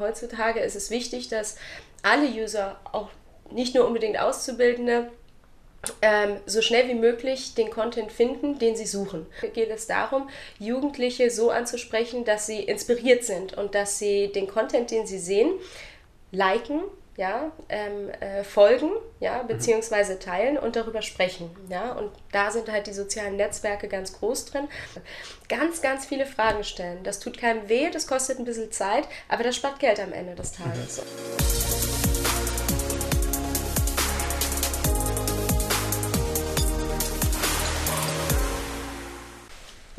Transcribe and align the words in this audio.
heutzutage 0.00 0.60
ist 0.60 0.76
es 0.76 0.90
wichtig, 0.90 1.28
dass 1.28 1.56
alle 2.02 2.28
User, 2.28 2.80
auch 2.92 3.08
nicht 3.50 3.74
nur 3.74 3.86
unbedingt 3.86 4.18
Auszubildende, 4.18 5.10
ähm, 6.02 6.36
so 6.44 6.60
schnell 6.60 6.88
wie 6.88 6.94
möglich 6.94 7.54
den 7.54 7.70
Content 7.70 8.12
finden, 8.12 8.58
den 8.58 8.76
sie 8.76 8.86
suchen. 8.86 9.26
Hier 9.40 9.50
geht 9.50 9.70
es 9.70 9.86
darum, 9.86 10.28
Jugendliche 10.58 11.30
so 11.30 11.50
anzusprechen, 11.50 12.24
dass 12.24 12.46
sie 12.46 12.60
inspiriert 12.60 13.24
sind 13.24 13.56
und 13.56 13.74
dass 13.74 13.98
sie 13.98 14.30
den 14.32 14.46
Content, 14.46 14.90
den 14.90 15.06
sie 15.06 15.18
sehen, 15.18 15.52
liken, 16.32 16.82
ja, 17.16 17.52
ähm, 17.68 18.10
äh, 18.20 18.44
folgen, 18.44 18.90
ja, 19.18 19.42
mhm. 19.42 19.48
beziehungsweise 19.48 20.18
teilen 20.18 20.56
und 20.58 20.76
darüber 20.76 21.02
sprechen, 21.02 21.50
ja, 21.68 21.92
und 21.92 22.10
da 22.32 22.50
sind 22.50 22.70
halt 22.70 22.86
die 22.86 22.92
sozialen 22.92 23.36
Netzwerke 23.36 23.88
ganz 23.88 24.12
groß 24.18 24.46
drin. 24.46 24.68
Ganz, 25.48 25.82
ganz 25.82 26.06
viele 26.06 26.26
Fragen 26.26 26.62
stellen. 26.62 27.02
Das 27.02 27.18
tut 27.18 27.36
keinem 27.36 27.68
weh, 27.68 27.90
das 27.90 28.06
kostet 28.06 28.38
ein 28.38 28.44
bisschen 28.44 28.70
Zeit, 28.70 29.08
aber 29.28 29.42
das 29.42 29.56
spart 29.56 29.80
Geld 29.80 29.98
am 29.98 30.12
Ende 30.12 30.36
des 30.36 30.52
Tages. 30.52 31.02
Mhm. 31.02 31.99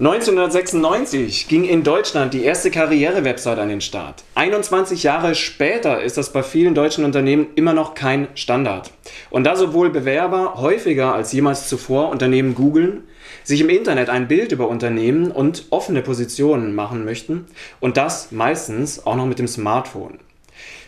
1996 0.01 1.47
ging 1.47 1.63
in 1.63 1.83
Deutschland 1.83 2.33
die 2.33 2.43
erste 2.43 2.71
Karriere-Website 2.71 3.59
an 3.59 3.69
den 3.69 3.81
Start. 3.81 4.23
21 4.33 5.03
Jahre 5.03 5.35
später 5.35 6.01
ist 6.01 6.17
das 6.17 6.33
bei 6.33 6.41
vielen 6.41 6.73
deutschen 6.73 7.05
Unternehmen 7.05 7.49
immer 7.53 7.73
noch 7.73 7.93
kein 7.93 8.27
Standard. 8.33 8.89
Und 9.29 9.43
da 9.43 9.55
sowohl 9.55 9.91
Bewerber 9.91 10.55
häufiger 10.55 11.13
als 11.13 11.31
jemals 11.33 11.69
zuvor 11.69 12.09
Unternehmen 12.09 12.55
googeln, 12.55 13.03
sich 13.43 13.61
im 13.61 13.69
Internet 13.69 14.09
ein 14.09 14.27
Bild 14.27 14.51
über 14.51 14.69
Unternehmen 14.69 15.29
und 15.29 15.65
offene 15.69 16.01
Positionen 16.01 16.73
machen 16.73 17.05
möchten 17.05 17.45
und 17.79 17.95
das 17.95 18.31
meistens 18.31 19.05
auch 19.05 19.15
noch 19.15 19.27
mit 19.27 19.37
dem 19.37 19.47
Smartphone. 19.47 20.17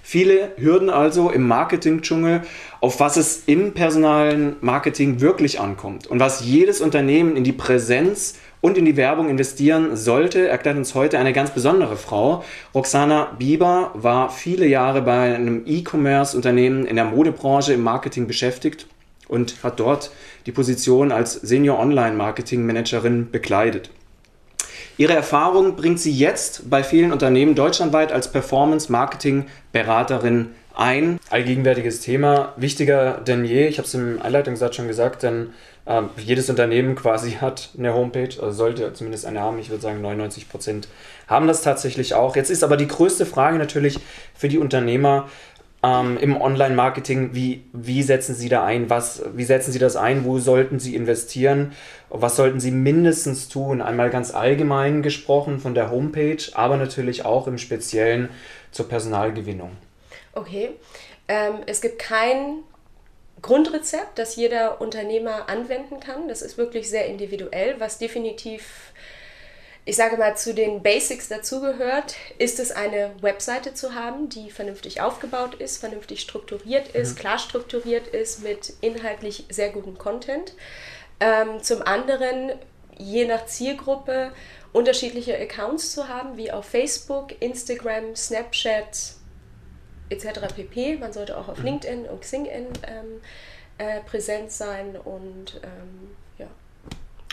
Viele 0.02 0.54
Hürden 0.58 0.90
also 0.90 1.30
im 1.30 1.48
Marketing-Dschungel, 1.48 2.42
auf 2.82 3.00
was 3.00 3.18
es 3.18 3.44
im 3.46 3.74
personalen 3.74 4.56
Marketing 4.60 5.22
wirklich 5.22 5.60
ankommt 5.60 6.08
und 6.08 6.20
was 6.20 6.44
jedes 6.44 6.82
Unternehmen 6.82 7.38
in 7.38 7.44
die 7.44 7.54
Präsenz 7.54 8.40
und 8.64 8.78
in 8.78 8.86
die 8.86 8.96
Werbung 8.96 9.28
investieren 9.28 9.98
sollte, 9.98 10.48
erklärt 10.48 10.78
uns 10.78 10.96
heute 10.96 11.20
eine 11.20 11.34
ganz 11.34 11.52
besondere 11.52 11.98
Frau. 11.98 12.46
Roxana 12.74 13.36
Bieber 13.38 13.92
war 13.94 14.30
viele 14.30 14.66
Jahre 14.66 15.02
bei 15.02 15.36
einem 15.36 15.64
E-Commerce-Unternehmen 15.66 16.86
in 16.86 16.96
der 16.96 17.04
Modebranche 17.04 17.74
im 17.74 17.84
Marketing 17.84 18.26
beschäftigt 18.26 18.88
und 19.28 19.62
hat 19.64 19.82
dort 19.82 20.12
die 20.46 20.54
Position 20.54 21.12
als 21.12 21.34
Senior 21.34 21.78
Online 21.78 22.16
Marketing 22.16 22.66
Managerin 22.66 23.30
bekleidet. 23.32 23.90
Ihre 24.96 25.14
Erfahrung 25.14 25.76
bringt 25.76 26.00
sie 26.00 26.14
jetzt 26.14 26.70
bei 26.70 26.84
vielen 26.84 27.12
Unternehmen 27.12 27.56
deutschlandweit 27.56 28.14
als 28.14 28.32
Performance 28.32 28.90
Marketing 28.90 29.46
Beraterin 29.74 30.52
ein. 30.74 31.20
Allgegenwärtiges 31.30 32.00
Thema, 32.00 32.54
wichtiger 32.56 33.20
denn 33.28 33.44
je. 33.44 33.68
Ich 33.68 33.78
habe 33.78 33.88
es 33.88 33.94
im 33.94 34.22
Einleitungssatz 34.22 34.76
schon 34.76 34.88
gesagt, 34.88 35.24
denn 35.24 35.50
ähm, 35.86 36.10
jedes 36.18 36.50
Unternehmen 36.50 36.96
quasi 36.96 37.32
hat 37.32 37.70
eine 37.78 37.94
Homepage, 37.94 38.42
also 38.42 38.52
sollte 38.52 38.94
zumindest 38.94 39.26
eine 39.26 39.42
haben. 39.42 39.60
Ich 39.60 39.70
würde 39.70 39.82
sagen, 39.82 40.02
99 40.02 40.50
Prozent 40.50 40.88
haben 41.28 41.48
das 41.48 41.62
tatsächlich 41.62 42.14
auch. 42.14 42.36
Jetzt 42.36 42.50
ist 42.50 42.64
aber 42.64 42.78
die 42.78 42.88
größte 42.88 43.26
Frage 43.26 43.58
natürlich 43.58 44.00
für 44.34 44.48
die 44.48 44.58
Unternehmer 44.58 45.28
ähm, 45.84 46.18
im 46.18 46.40
Online-Marketing, 46.40 47.36
wie, 47.36 47.66
wie 47.74 48.02
setzen 48.02 48.34
sie 48.34 48.48
da 48.48 48.64
ein? 48.64 48.90
Was, 48.90 49.22
wie 49.36 49.44
setzen 49.44 49.74
sie 49.74 49.80
das 49.80 49.98
ein? 49.98 50.24
Wo 50.24 50.40
sollten 50.40 50.80
sie 50.80 50.96
investieren? 50.96 51.74
Was 52.10 52.38
sollten 52.38 52.62
sie 52.62 52.72
mindestens 52.72 53.50
tun? 53.50 53.82
Einmal 53.82 54.10
ganz 54.10 54.34
allgemein 54.34 55.04
gesprochen 55.04 55.60
von 55.60 55.76
der 55.76 55.92
Homepage, 55.92 56.42
aber 56.54 56.78
natürlich 56.78 57.26
auch 57.26 57.48
im 57.48 57.58
Speziellen 57.58 58.30
zur 58.72 58.88
Personalgewinnung. 58.88 59.72
Okay. 60.32 60.70
Ähm, 61.28 61.56
es 61.66 61.82
gibt 61.82 62.00
kein 62.00 62.64
Grundrezept, 63.42 64.20
das 64.20 64.36
jeder 64.36 64.80
Unternehmer 64.82 65.50
anwenden 65.50 66.00
kann. 66.00 66.28
Das 66.28 66.42
ist 66.42 66.58
wirklich 66.58 66.90
sehr 66.90 67.08
individuell, 67.08 67.80
was 67.80 67.98
definitiv, 67.98 68.94
ich 69.86 69.96
sage 69.96 70.18
mal, 70.18 70.38
zu 70.38 70.54
den 70.54 70.82
Basics 70.82 71.28
dazugehört, 71.28 72.16
ist 72.38 72.60
es 72.60 72.72
eine 72.72 73.12
Webseite 73.22 73.74
zu 73.74 73.96
haben, 73.96 74.30
die 74.30 74.50
vernünftig 74.50 75.02
aufgebaut 75.02 75.56
ist, 75.56 75.78
vernünftig 75.78 76.22
strukturiert 76.22 76.90
ist, 76.90 77.16
mhm. 77.16 77.20
klar 77.20 77.40
strukturiert 77.40 78.08
ist, 78.08 78.44
mit 78.44 78.74
inhaltlich 78.82 79.46
sehr 79.50 79.70
gutem 79.72 79.98
Content. 79.98 80.54
Ähm, 81.20 81.62
zum 81.62 81.82
anderen, 81.82 82.54
je 82.98 83.26
nach 83.26 83.46
Zielgruppe, 83.46 84.32
unterschiedliche 84.72 85.38
Accounts 85.38 85.94
zu 85.94 86.08
haben, 86.08 86.38
wie 86.38 86.52
auf 86.52 86.66
Facebook, 86.66 87.42
Instagram, 87.42 88.16
Snapchat, 88.16 89.16
etc. 90.10 90.54
pp. 90.56 90.98
Man 90.98 91.14
sollte 91.14 91.38
auch 91.38 91.48
auf 91.48 91.60
mhm. 91.60 91.66
LinkedIn 91.66 92.06
und 92.06 92.22
XingIn 92.22 92.68
ähm, 92.88 93.22
äh, 93.78 94.02
präsent 94.02 94.52
sein 94.52 94.96
und 95.04 95.60
ähm, 95.64 96.12
ja. 96.38 96.48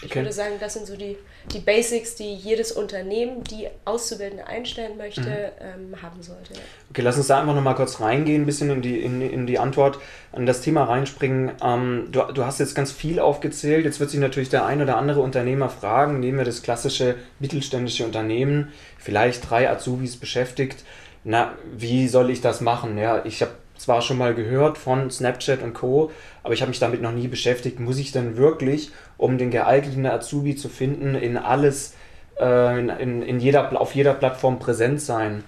Ich 0.02 0.06
okay. 0.06 0.20
würde 0.20 0.32
sagen, 0.32 0.54
das 0.58 0.72
sind 0.72 0.86
so 0.86 0.96
die, 0.96 1.18
die 1.52 1.58
Basics, 1.58 2.14
die 2.14 2.32
jedes 2.32 2.72
Unternehmen, 2.72 3.44
die 3.44 3.68
Auszubildende 3.84 4.46
einstellen 4.46 4.96
möchte, 4.96 5.20
mhm. 5.20 5.92
ähm, 5.92 6.02
haben 6.02 6.22
sollte. 6.22 6.54
Okay, 6.88 7.02
lass 7.02 7.18
uns 7.18 7.26
da 7.26 7.38
einfach 7.38 7.54
nochmal 7.54 7.74
kurz 7.74 8.00
reingehen, 8.00 8.42
ein 8.42 8.46
bisschen 8.46 8.70
in 8.70 8.80
die, 8.80 8.98
in, 8.98 9.20
in 9.20 9.46
die 9.46 9.58
Antwort, 9.58 9.98
an 10.32 10.46
das 10.46 10.62
Thema 10.62 10.84
reinspringen. 10.84 11.52
Ähm, 11.62 12.08
du, 12.10 12.22
du 12.32 12.46
hast 12.46 12.60
jetzt 12.60 12.74
ganz 12.74 12.92
viel 12.92 13.20
aufgezählt. 13.20 13.84
Jetzt 13.84 14.00
wird 14.00 14.08
sich 14.08 14.20
natürlich 14.20 14.48
der 14.48 14.64
ein 14.64 14.80
oder 14.80 14.96
andere 14.96 15.20
Unternehmer 15.20 15.68
fragen, 15.68 16.18
nehmen 16.20 16.38
wir 16.38 16.46
das 16.46 16.62
klassische 16.62 17.16
mittelständische 17.38 18.06
Unternehmen, 18.06 18.72
vielleicht 18.96 19.50
drei 19.50 19.68
Azubis 19.68 20.16
beschäftigt 20.16 20.82
na, 21.24 21.54
wie 21.72 22.08
soll 22.08 22.30
ich 22.30 22.40
das 22.40 22.60
machen? 22.60 22.96
Ja, 22.98 23.24
ich 23.24 23.42
habe 23.42 23.52
zwar 23.76 24.02
schon 24.02 24.18
mal 24.18 24.34
gehört 24.34 24.78
von 24.78 25.10
Snapchat 25.10 25.62
und 25.62 25.72
Co., 25.72 26.10
aber 26.42 26.54
ich 26.54 26.60
habe 26.60 26.68
mich 26.70 26.78
damit 26.78 27.02
noch 27.02 27.12
nie 27.12 27.28
beschäftigt. 27.28 27.80
Muss 27.80 27.98
ich 27.98 28.12
denn 28.12 28.36
wirklich, 28.36 28.90
um 29.16 29.38
den 29.38 29.50
geeigneten 29.50 30.06
Azubi 30.06 30.54
zu 30.56 30.68
finden, 30.68 31.14
in 31.14 31.36
alles, 31.36 31.94
äh, 32.38 32.78
in, 32.78 33.22
in, 33.22 33.40
jeder, 33.40 33.80
auf 33.80 33.94
jeder 33.94 34.14
Plattform 34.14 34.58
präsent 34.58 35.00
sein? 35.00 35.44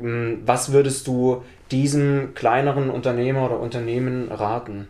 Hm, 0.00 0.42
was 0.46 0.72
würdest 0.72 1.06
du 1.06 1.42
diesem 1.70 2.34
kleineren 2.34 2.90
Unternehmer 2.90 3.46
oder 3.46 3.60
Unternehmen 3.60 4.32
raten? 4.32 4.88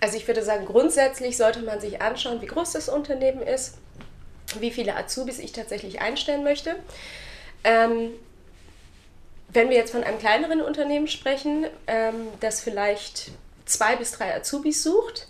Also 0.00 0.16
ich 0.16 0.26
würde 0.26 0.42
sagen, 0.42 0.64
grundsätzlich 0.64 1.36
sollte 1.36 1.60
man 1.62 1.80
sich 1.80 2.00
anschauen, 2.00 2.40
wie 2.40 2.46
groß 2.46 2.72
das 2.72 2.88
Unternehmen 2.88 3.42
ist, 3.42 3.78
wie 4.58 4.70
viele 4.70 4.96
Azubis 4.96 5.38
ich 5.38 5.52
tatsächlich 5.52 6.00
einstellen 6.00 6.42
möchte. 6.42 6.74
Ähm, 7.62 8.10
wenn 9.52 9.70
wir 9.70 9.76
jetzt 9.76 9.92
von 9.92 10.04
einem 10.04 10.18
kleineren 10.18 10.60
Unternehmen 10.60 11.08
sprechen, 11.08 11.66
ähm, 11.86 12.28
das 12.40 12.60
vielleicht 12.60 13.32
zwei 13.64 13.96
bis 13.96 14.12
drei 14.12 14.34
Azubis 14.34 14.82
sucht, 14.82 15.28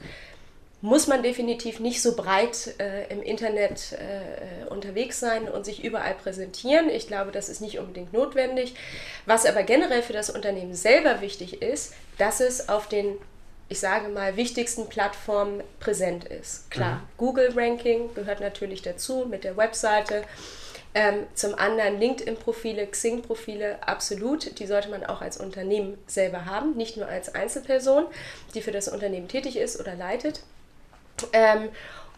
muss 0.82 1.06
man 1.06 1.22
definitiv 1.22 1.78
nicht 1.78 2.00
so 2.00 2.16
breit 2.16 2.75
äh, 2.78 3.06
im 3.12 3.22
Internet 3.22 3.92
äh, 3.92 4.69
unterwegs 4.70 5.20
sein 5.20 5.48
und 5.48 5.64
sich 5.64 5.84
überall 5.84 6.14
präsentieren. 6.14 6.88
Ich 6.88 7.06
glaube, 7.06 7.32
das 7.32 7.50
ist 7.50 7.60
nicht 7.60 7.78
unbedingt 7.78 8.14
notwendig. 8.14 8.75
Was 9.26 9.44
aber 9.44 9.62
generell 9.62 10.03
für 10.03 10.14
das 10.14 10.31
Unternehmen 10.31 10.75
selber 10.75 11.20
wichtig 11.20 11.60
ist, 11.60 11.92
dass 12.16 12.41
es 12.41 12.70
auf 12.70 12.88
den, 12.88 13.16
ich 13.69 13.78
sage 13.78 14.08
mal, 14.08 14.37
wichtigsten 14.37 14.88
Plattformen 14.88 15.62
präsent 15.81 16.25
ist. 16.25 16.70
Klar, 16.70 16.97
mhm. 16.97 17.08
Google 17.19 17.52
Ranking 17.54 18.14
gehört 18.14 18.41
natürlich 18.41 18.81
dazu 18.81 19.26
mit 19.28 19.44
der 19.44 19.58
Webseite. 19.58 20.25
Ähm, 20.92 21.26
zum 21.34 21.54
anderen 21.54 22.00
LinkedIn-Profile, 22.00 22.86
Xing-Profile, 22.86 23.78
absolut. 23.86 24.58
Die 24.58 24.66
sollte 24.66 24.88
man 24.88 25.04
auch 25.04 25.20
als 25.20 25.36
Unternehmen 25.36 25.96
selber 26.06 26.46
haben, 26.46 26.76
nicht 26.76 26.96
nur 26.96 27.06
als 27.06 27.32
Einzelperson, 27.34 28.06
die 28.54 28.60
für 28.60 28.72
das 28.72 28.88
Unternehmen 28.88 29.28
tätig 29.28 29.56
ist 29.56 29.78
oder 29.78 29.94
leitet. 29.94 30.42
Ähm, 31.32 31.68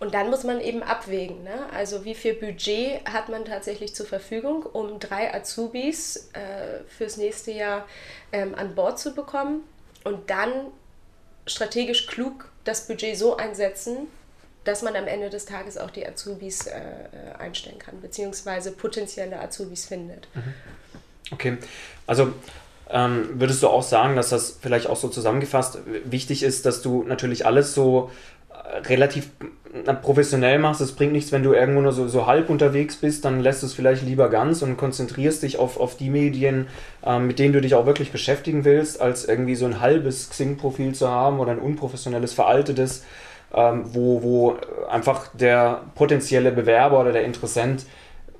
und 0.00 0.14
dann 0.14 0.30
muss 0.30 0.42
man 0.42 0.60
eben 0.60 0.82
abwägen, 0.82 1.44
ne? 1.44 1.66
also 1.72 2.04
wie 2.04 2.16
viel 2.16 2.34
Budget 2.34 3.08
hat 3.08 3.28
man 3.28 3.44
tatsächlich 3.44 3.94
zur 3.94 4.04
Verfügung, 4.04 4.64
um 4.64 4.98
drei 4.98 5.32
Azubis 5.32 6.30
äh, 6.32 6.82
fürs 6.88 7.18
nächste 7.18 7.52
Jahr 7.52 7.86
ähm, 8.32 8.56
an 8.56 8.74
Bord 8.74 8.98
zu 8.98 9.14
bekommen 9.14 9.62
und 10.02 10.28
dann 10.28 10.50
strategisch 11.46 12.08
klug 12.08 12.50
das 12.64 12.88
Budget 12.88 13.16
so 13.16 13.36
einsetzen, 13.36 14.08
dass 14.64 14.82
man 14.82 14.94
am 14.96 15.06
Ende 15.06 15.30
des 15.30 15.44
Tages 15.44 15.78
auch 15.78 15.90
die 15.90 16.06
Azubis 16.06 16.66
äh, 16.66 16.78
äh, 16.78 17.38
einstellen 17.38 17.78
kann, 17.78 18.00
beziehungsweise 18.00 18.72
potenzielle 18.72 19.40
Azubis 19.40 19.86
findet. 19.86 20.28
Mhm. 20.34 20.54
Okay, 21.32 21.56
also 22.06 22.32
ähm, 22.90 23.28
würdest 23.34 23.62
du 23.62 23.68
auch 23.68 23.82
sagen, 23.82 24.16
dass 24.16 24.28
das 24.28 24.58
vielleicht 24.60 24.86
auch 24.86 24.96
so 24.96 25.08
zusammengefasst 25.08 25.78
wichtig 26.04 26.42
ist, 26.42 26.66
dass 26.66 26.82
du 26.82 27.04
natürlich 27.04 27.46
alles 27.46 27.74
so 27.74 28.10
äh, 28.50 28.78
relativ 28.88 29.30
professionell 30.02 30.58
machst. 30.58 30.82
Es 30.82 30.92
bringt 30.92 31.12
nichts, 31.12 31.32
wenn 31.32 31.42
du 31.42 31.54
irgendwo 31.54 31.80
nur 31.80 31.92
so, 31.92 32.06
so 32.06 32.26
halb 32.26 32.50
unterwegs 32.50 32.96
bist, 32.96 33.24
dann 33.24 33.40
lässt 33.40 33.62
du 33.62 33.66
es 33.66 33.72
vielleicht 33.72 34.02
lieber 34.02 34.28
ganz 34.28 34.60
und 34.60 34.76
konzentrierst 34.76 35.42
dich 35.42 35.58
auf, 35.58 35.80
auf 35.80 35.96
die 35.96 36.10
Medien, 36.10 36.66
ähm, 37.02 37.26
mit 37.26 37.38
denen 37.38 37.54
du 37.54 37.60
dich 37.62 37.74
auch 37.74 37.86
wirklich 37.86 38.12
beschäftigen 38.12 38.64
willst, 38.64 39.00
als 39.00 39.24
irgendwie 39.24 39.54
so 39.54 39.64
ein 39.64 39.80
halbes 39.80 40.28
Xing-Profil 40.28 40.94
zu 40.94 41.08
haben 41.08 41.40
oder 41.40 41.52
ein 41.52 41.58
unprofessionelles, 41.58 42.34
veraltetes 42.34 43.04
ähm, 43.54 43.84
wo, 43.94 44.22
wo 44.22 44.56
einfach 44.88 45.28
der 45.34 45.82
potenzielle 45.94 46.52
Bewerber 46.52 47.00
oder 47.00 47.12
der 47.12 47.24
Interessent 47.24 47.84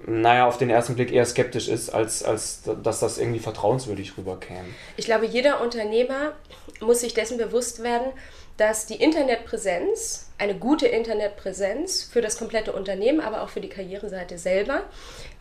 naja, 0.07 0.47
auf 0.49 0.59
den 0.59 0.71
ersten 0.71 0.95
Blick 0.95 1.13
eher 1.13 1.25
skeptisch 1.25 1.69
ist, 1.69 1.91
als, 1.91 2.25
als 2.25 2.63
dass 2.83 3.01
das 3.01 3.19
irgendwie 3.19 3.39
vertrauenswürdig 3.39 4.19
rüberkäme. 4.19 4.65
Ich 4.97 5.05
glaube, 5.05 5.27
jeder 5.27 5.61
Unternehmer 5.61 6.33
muss 6.81 7.01
sich 7.01 7.15
dessen 7.15 7.39
bewusst 7.39 7.83
werden, 7.83 8.09
dass 8.57 8.87
die 8.87 8.97
Internetpräsenz, 8.97 10.29
eine 10.39 10.57
gute 10.57 10.87
Internetpräsenz 10.87 12.03
für 12.03 12.21
das 12.21 12.37
komplette 12.37 12.73
Unternehmen, 12.73 13.21
aber 13.21 13.43
auch 13.43 13.49
für 13.49 13.61
die 13.61 13.69
Karriereseite 13.69 14.39
selber, 14.39 14.83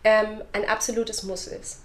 ähm, 0.04 0.42
ein 0.52 0.68
absolutes 0.68 1.22
Muss 1.24 1.46
ist. 1.46 1.81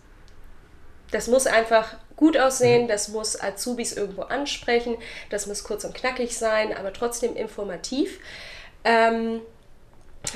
Das 1.12 1.28
muss 1.28 1.48
einfach 1.48 1.96
gut 2.16 2.38
aussehen, 2.38 2.84
mhm. 2.84 2.88
das 2.88 3.08
muss 3.10 3.40
Azubis 3.40 3.94
irgendwo 3.94 4.24
ansprechen, 4.24 4.98
das 5.30 5.48
muss 5.48 5.64
kurz 5.64 5.86
und 5.86 5.94
knackig 5.94 6.38
sein, 6.38 6.76
aber 6.76 6.92
trotzdem 6.92 7.36
informativ. 7.36 8.20
Ähm, 8.84 9.42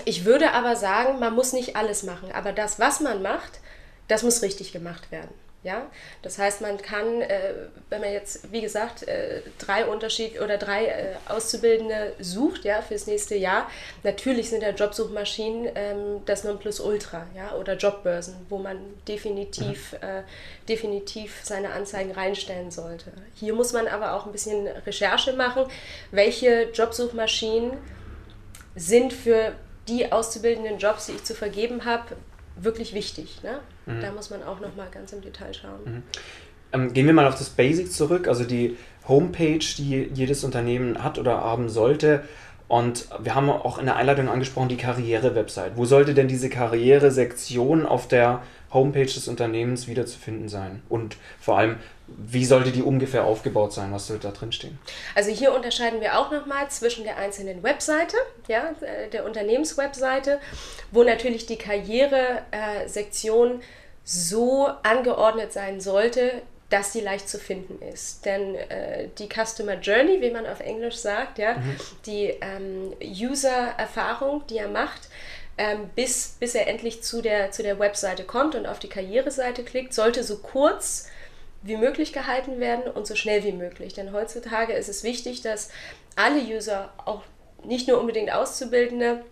ich 0.05 0.25
würde 0.25 0.51
aber 0.51 0.75
sagen, 0.75 1.19
man 1.19 1.33
muss 1.33 1.53
nicht 1.53 1.75
alles 1.75 2.03
machen, 2.03 2.31
aber 2.31 2.53
das, 2.53 2.79
was 2.79 2.99
man 2.99 3.21
macht, 3.21 3.59
das 4.07 4.23
muss 4.23 4.41
richtig 4.41 4.71
gemacht 4.71 5.11
werden. 5.11 5.33
Ja, 5.63 5.91
das 6.23 6.39
heißt, 6.39 6.61
man 6.61 6.77
kann, 6.79 7.21
äh, 7.21 7.53
wenn 7.89 8.01
man 8.01 8.11
jetzt, 8.11 8.51
wie 8.51 8.61
gesagt, 8.61 9.07
äh, 9.07 9.41
drei 9.59 9.85
Unterschied 9.85 10.41
oder 10.41 10.57
drei 10.57 10.85
äh, 10.85 11.15
Auszubildende 11.27 12.13
sucht, 12.19 12.65
ja, 12.65 12.81
fürs 12.81 13.05
nächste 13.05 13.35
Jahr, 13.35 13.69
natürlich 14.01 14.49
sind 14.49 14.63
ja 14.63 14.71
Jobsuchmaschinen 14.71 15.69
ähm, 15.75 16.21
das 16.25 16.43
Nonplusultra, 16.45 17.27
ja, 17.35 17.53
oder 17.53 17.75
Jobbörsen, 17.75 18.33
wo 18.49 18.57
man 18.57 18.77
definitiv, 19.07 19.93
mhm. 19.93 19.97
Äh, 20.01 20.23
definitiv 20.67 21.41
seine 21.43 21.73
Anzeigen 21.73 22.11
reinstellen 22.11 22.71
sollte. 22.71 23.11
Hier 23.35 23.53
muss 23.53 23.71
man 23.71 23.87
aber 23.87 24.13
auch 24.13 24.25
ein 24.25 24.31
bisschen 24.31 24.65
Recherche 24.67 25.33
machen, 25.33 25.65
welche 26.09 26.71
Jobsuchmaschinen 26.71 27.73
sind 28.75 29.13
für 29.13 29.53
die 29.87 30.11
auszubildenden 30.11 30.79
Jobs, 30.79 31.05
die 31.05 31.11
ich 31.13 31.23
zu 31.23 31.35
vergeben 31.35 31.85
habe, 31.85 32.15
wirklich 32.55 32.95
wichtig. 32.95 33.43
Ne? 33.43 33.59
Mhm. 33.85 34.01
Da 34.01 34.11
muss 34.11 34.29
man 34.29 34.43
auch 34.43 34.59
noch 34.59 34.75
mal 34.75 34.87
ganz 34.91 35.13
im 35.13 35.21
Detail 35.21 35.53
schauen. 35.53 35.79
Mhm. 35.85 36.03
Ähm, 36.73 36.93
gehen 36.93 37.05
wir 37.05 37.13
mal 37.13 37.27
auf 37.27 37.37
das 37.37 37.49
Basic 37.49 37.91
zurück, 37.91 38.27
also 38.27 38.43
die 38.43 38.77
Homepage, 39.07 39.59
die 39.59 40.09
jedes 40.13 40.43
Unternehmen 40.43 41.03
hat 41.03 41.19
oder 41.19 41.41
haben 41.41 41.69
sollte. 41.69 42.23
Und 42.71 43.07
wir 43.19 43.35
haben 43.35 43.49
auch 43.49 43.77
in 43.79 43.85
der 43.85 43.97
Einleitung 43.97 44.29
angesprochen, 44.29 44.69
die 44.69 44.77
Karriere-Website. 44.77 45.73
Wo 45.75 45.83
sollte 45.83 46.13
denn 46.13 46.29
diese 46.29 46.49
Karriere-Sektion 46.49 47.85
auf 47.85 48.07
der 48.07 48.43
Homepage 48.73 49.03
des 49.03 49.27
Unternehmens 49.27 49.89
wiederzufinden 49.89 50.47
sein? 50.47 50.81
Und 50.87 51.17
vor 51.41 51.57
allem, 51.57 51.75
wie 52.07 52.45
sollte 52.45 52.71
die 52.71 52.81
ungefähr 52.81 53.25
aufgebaut 53.25 53.73
sein? 53.73 53.91
Was 53.91 54.07
sollte 54.07 54.29
da 54.29 54.33
drin 54.33 54.53
stehen? 54.53 54.79
Also 55.15 55.31
hier 55.31 55.53
unterscheiden 55.53 55.99
wir 55.99 56.17
auch 56.17 56.31
nochmal 56.31 56.69
zwischen 56.69 57.03
der 57.03 57.17
einzelnen 57.17 57.61
Webseite, 57.61 58.15
ja, 58.47 58.69
äh, 58.79 59.09
der 59.09 59.25
Unternehmenswebseite, 59.25 60.39
wo 60.91 61.03
natürlich 61.03 61.47
die 61.47 61.57
Karriere-Sektion 61.57 63.59
so 64.05 64.69
angeordnet 64.83 65.51
sein 65.51 65.81
sollte, 65.81 66.41
dass 66.71 66.93
die 66.93 67.01
leicht 67.01 67.29
zu 67.29 67.37
finden 67.37 67.79
ist. 67.85 68.25
Denn 68.25 68.55
äh, 68.55 69.09
die 69.19 69.27
Customer 69.27 69.75
Journey, 69.75 70.21
wie 70.21 70.31
man 70.31 70.47
auf 70.47 70.61
Englisch 70.61 70.95
sagt, 70.95 71.37
ja, 71.37 71.55
mhm. 71.55 71.75
die 72.05 72.33
ähm, 72.41 72.93
User-Erfahrung, 73.03 74.47
die 74.47 74.57
er 74.57 74.69
macht, 74.69 75.09
ähm, 75.57 75.89
bis, 75.95 76.37
bis 76.39 76.55
er 76.55 76.67
endlich 76.67 77.03
zu 77.03 77.21
der, 77.21 77.51
zu 77.51 77.61
der 77.61 77.77
Webseite 77.77 78.23
kommt 78.23 78.55
und 78.55 78.65
auf 78.65 78.79
die 78.79 78.87
Karriereseite 78.87 79.63
klickt, 79.63 79.93
sollte 79.93 80.23
so 80.23 80.37
kurz 80.37 81.09
wie 81.61 81.75
möglich 81.75 82.13
gehalten 82.13 82.59
werden 82.59 82.89
und 82.89 83.05
so 83.05 83.15
schnell 83.15 83.43
wie 83.43 83.51
möglich. 83.51 83.93
Denn 83.93 84.13
heutzutage 84.13 84.73
ist 84.73 84.89
es 84.89 85.03
wichtig, 85.03 85.41
dass 85.41 85.69
alle 86.15 86.39
User, 86.39 86.91
auch 87.05 87.21
nicht 87.63 87.87
nur 87.87 87.99
unbedingt 87.99 88.33
Auszubildende, 88.33 89.23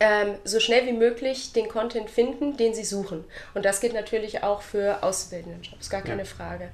ähm, 0.00 0.34
so 0.44 0.60
schnell 0.60 0.86
wie 0.86 0.92
möglich 0.92 1.52
den 1.52 1.68
Content 1.68 2.10
finden, 2.10 2.56
den 2.56 2.74
sie 2.74 2.84
suchen. 2.84 3.24
Und 3.54 3.64
das 3.64 3.80
geht 3.80 3.92
natürlich 3.92 4.42
auch 4.42 4.62
für 4.62 5.02
Ausbildendenjobs, 5.02 5.90
gar 5.90 6.02
keine 6.02 6.22
ja. 6.22 6.28
Frage. 6.28 6.70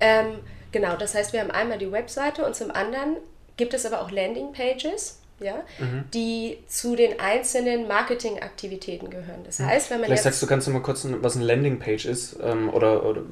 Ähm, 0.00 0.38
genau, 0.72 0.96
das 0.96 1.14
heißt, 1.14 1.32
wir 1.32 1.40
haben 1.40 1.50
einmal 1.50 1.78
die 1.78 1.92
Webseite 1.92 2.44
und 2.44 2.56
zum 2.56 2.70
anderen 2.70 3.16
gibt 3.56 3.74
es 3.74 3.84
aber 3.84 4.00
auch 4.00 4.10
Landingpages 4.10 5.18
ja, 5.40 5.62
mhm. 5.78 6.04
die 6.12 6.58
zu 6.66 6.96
den 6.96 7.20
einzelnen 7.20 7.86
Marketingaktivitäten 7.86 9.08
gehören. 9.10 9.44
Das 9.44 9.58
mhm. 9.58 9.66
heißt, 9.66 9.90
wenn 9.90 9.98
man 9.98 10.06
Vielleicht 10.06 10.24
sagst 10.24 10.42
du, 10.42 10.46
kannst 10.46 10.66
du 10.66 10.72
mal 10.72 10.82
kurz, 10.82 11.06
was 11.20 11.36
eine 11.36 11.44
Landingpage 11.44 12.06
ist 12.06 12.36
ähm, 12.42 12.72
oder, 12.72 13.04
oder, 13.04 13.22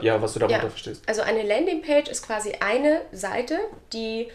ja, 0.00 0.22
was 0.22 0.34
du 0.34 0.38
darunter 0.38 0.62
ja, 0.62 0.68
verstehst. 0.68 1.02
Also 1.06 1.22
eine 1.22 1.42
Landingpage 1.42 2.08
ist 2.08 2.24
quasi 2.24 2.52
eine 2.60 3.00
Seite, 3.12 3.58
die 3.92 4.28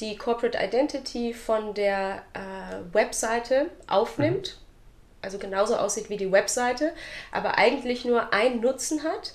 die 0.00 0.16
Corporate 0.16 0.58
Identity 0.58 1.34
von 1.34 1.74
der 1.74 2.22
äh, 2.34 2.94
Webseite 2.94 3.70
aufnimmt. 3.86 4.58
Also 5.20 5.38
genauso 5.38 5.76
aussieht 5.76 6.10
wie 6.10 6.16
die 6.16 6.32
Webseite, 6.32 6.92
aber 7.30 7.56
eigentlich 7.56 8.04
nur 8.04 8.32
einen 8.32 8.60
Nutzen 8.60 9.04
hat, 9.04 9.32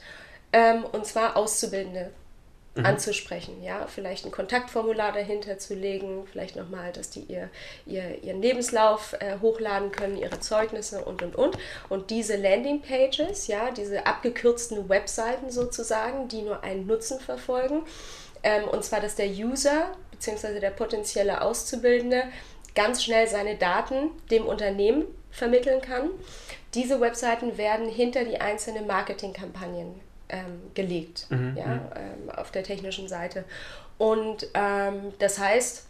ähm, 0.51 0.83
und 0.83 1.05
zwar 1.05 1.37
Auszubildende 1.37 2.11
mhm. 2.75 2.85
anzusprechen. 2.85 3.63
Ja? 3.63 3.87
Vielleicht 3.87 4.25
ein 4.25 4.31
Kontaktformular 4.31 5.11
dahinter 5.11 5.57
zu 5.57 5.75
legen, 5.75 6.27
vielleicht 6.29 6.55
nochmal, 6.55 6.91
dass 6.91 7.09
die 7.09 7.21
ihr, 7.21 7.49
ihr, 7.85 8.23
ihren 8.23 8.41
Lebenslauf 8.41 9.13
äh, 9.19 9.39
hochladen 9.41 9.91
können, 9.91 10.17
ihre 10.17 10.39
Zeugnisse 10.39 11.05
und 11.05 11.21
und 11.21 11.35
und. 11.35 11.57
Und 11.89 12.09
diese 12.09 12.35
Landingpages, 12.35 13.47
ja, 13.47 13.71
diese 13.71 14.05
abgekürzten 14.05 14.89
Webseiten 14.89 15.49
sozusagen, 15.49 16.27
die 16.27 16.41
nur 16.41 16.63
einen 16.63 16.85
Nutzen 16.85 17.19
verfolgen, 17.19 17.83
ähm, 18.43 18.67
und 18.67 18.83
zwar, 18.83 19.01
dass 19.01 19.15
der 19.15 19.29
User 19.29 19.91
bzw. 20.19 20.59
der 20.59 20.71
potenzielle 20.71 21.41
Auszubildende 21.41 22.23
ganz 22.75 23.03
schnell 23.03 23.27
seine 23.27 23.55
Daten 23.55 24.11
dem 24.29 24.45
Unternehmen 24.45 25.05
vermitteln 25.31 25.81
kann. 25.81 26.09
Diese 26.73 27.01
Webseiten 27.01 27.57
werden 27.57 27.89
hinter 27.89 28.23
die 28.23 28.39
einzelnen 28.39 28.85
Marketingkampagnen 28.87 29.99
ähm, 30.29 30.71
gelegt, 30.73 31.27
mhm, 31.29 31.55
ja, 31.57 31.65
mhm. 31.65 31.81
ähm, 31.95 32.29
auf 32.35 32.51
der 32.51 32.63
technischen 32.63 33.07
Seite. 33.07 33.45
Und 33.97 34.47
ähm, 34.53 35.13
das 35.19 35.39
heißt, 35.39 35.85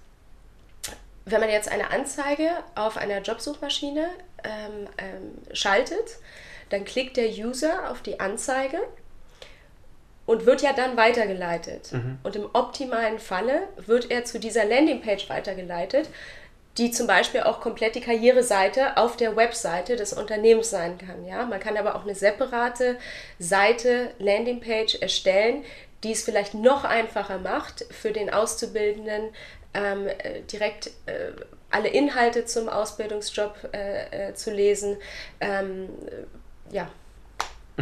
wenn 1.26 1.42
man 1.42 1.50
jetzt 1.50 1.70
eine 1.70 1.92
Anzeige 1.92 2.50
auf 2.76 2.96
einer 2.96 3.20
Jobsuchmaschine 3.22 4.08
ähm, 4.44 4.88
ähm, 4.98 5.56
schaltet, 5.56 6.20
dann 6.70 6.86
klickt 6.86 7.18
der 7.18 7.30
User 7.30 7.92
auf 7.92 8.02
die 8.02 8.20
Anzeige 8.20 8.80
und 10.28 10.46
wird 10.46 10.62
ja 10.62 10.74
dann 10.74 10.96
weitergeleitet. 10.96 11.94
Mhm. 11.94 12.20
Und 12.22 12.36
im 12.36 12.48
optimalen 12.54 13.18
Falle 13.18 13.64
wird 13.78 14.12
er 14.12 14.26
zu 14.26 14.40
dieser 14.40 14.66
Landingpage 14.66 15.28
weitergeleitet, 15.30 16.10
die 16.78 16.92
zum 16.92 17.08
Beispiel 17.08 17.42
auch 17.42 17.60
komplett 17.60 17.96
die 17.96 18.02
Karriereseite 18.02 18.98
auf 18.98 19.18
der 19.18 19.36
Webseite 19.36 19.96
des 19.96 20.14
Unternehmens 20.14 20.70
sein 20.70 21.00
kann. 21.00 21.26
Ja? 21.26 21.46
Man 21.46 21.60
kann 21.60 21.76
aber 21.78 21.96
auch 21.96 22.04
eine 22.04 22.14
separate 22.14 22.98
Seite, 23.40 24.12
Landingpage 24.20 25.02
erstellen, 25.02 25.64
die 26.04 26.12
es 26.12 26.24
vielleicht 26.24 26.54
noch 26.54 26.84
einfacher 26.84 27.40
macht 27.40 27.86
für 27.90 28.12
den 28.12 28.32
Auszubildenden, 28.32 29.30
ähm, 29.74 30.08
äh, 30.08 30.42
direkt 30.52 30.88
äh, 31.08 31.32
alle 31.72 31.88
Inhalte 31.88 32.46
zum 32.46 32.70
Ausbildungsjob 32.70 33.70
äh, 33.74 34.30
äh 34.30 34.34
zu 34.36 34.52
lesen. 34.52 34.98
Ähm, 35.40 35.90
ja, 36.70 36.90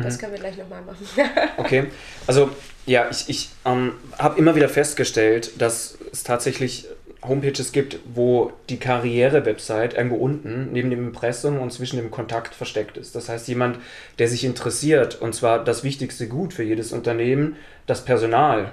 das 0.03 0.15
mhm. 0.15 0.19
können 0.19 0.31
wir 0.33 0.39
gleich 0.39 0.57
nochmal 0.57 0.81
machen. 0.81 1.07
okay, 1.57 1.85
also 2.27 2.49
ja, 2.85 3.07
ich, 3.09 3.29
ich 3.29 3.49
ähm, 3.65 3.93
habe 4.19 4.37
immer 4.37 4.55
wieder 4.55 4.69
festgestellt, 4.69 5.59
dass 5.59 5.97
es 6.11 6.23
tatsächlich 6.23 6.87
Homepages 7.27 7.71
gibt, 7.71 7.99
wo 8.13 8.53
die 8.69 8.77
Karriere-Website 8.77 9.95
irgendwo 9.95 10.17
unten 10.17 10.71
neben 10.71 10.89
dem 10.89 11.07
Impressum 11.07 11.59
und 11.59 11.71
zwischen 11.71 11.97
dem 11.97 12.11
Kontakt 12.11 12.53
versteckt 12.53 12.97
ist. 12.97 13.15
Das 13.15 13.29
heißt, 13.29 13.47
jemand, 13.47 13.79
der 14.19 14.27
sich 14.27 14.43
interessiert, 14.43 15.21
und 15.21 15.33
zwar 15.33 15.63
das 15.63 15.83
wichtigste 15.83 16.27
Gut 16.27 16.53
für 16.53 16.63
jedes 16.63 16.91
Unternehmen, 16.91 17.55
das 17.87 18.05
Personal, 18.05 18.71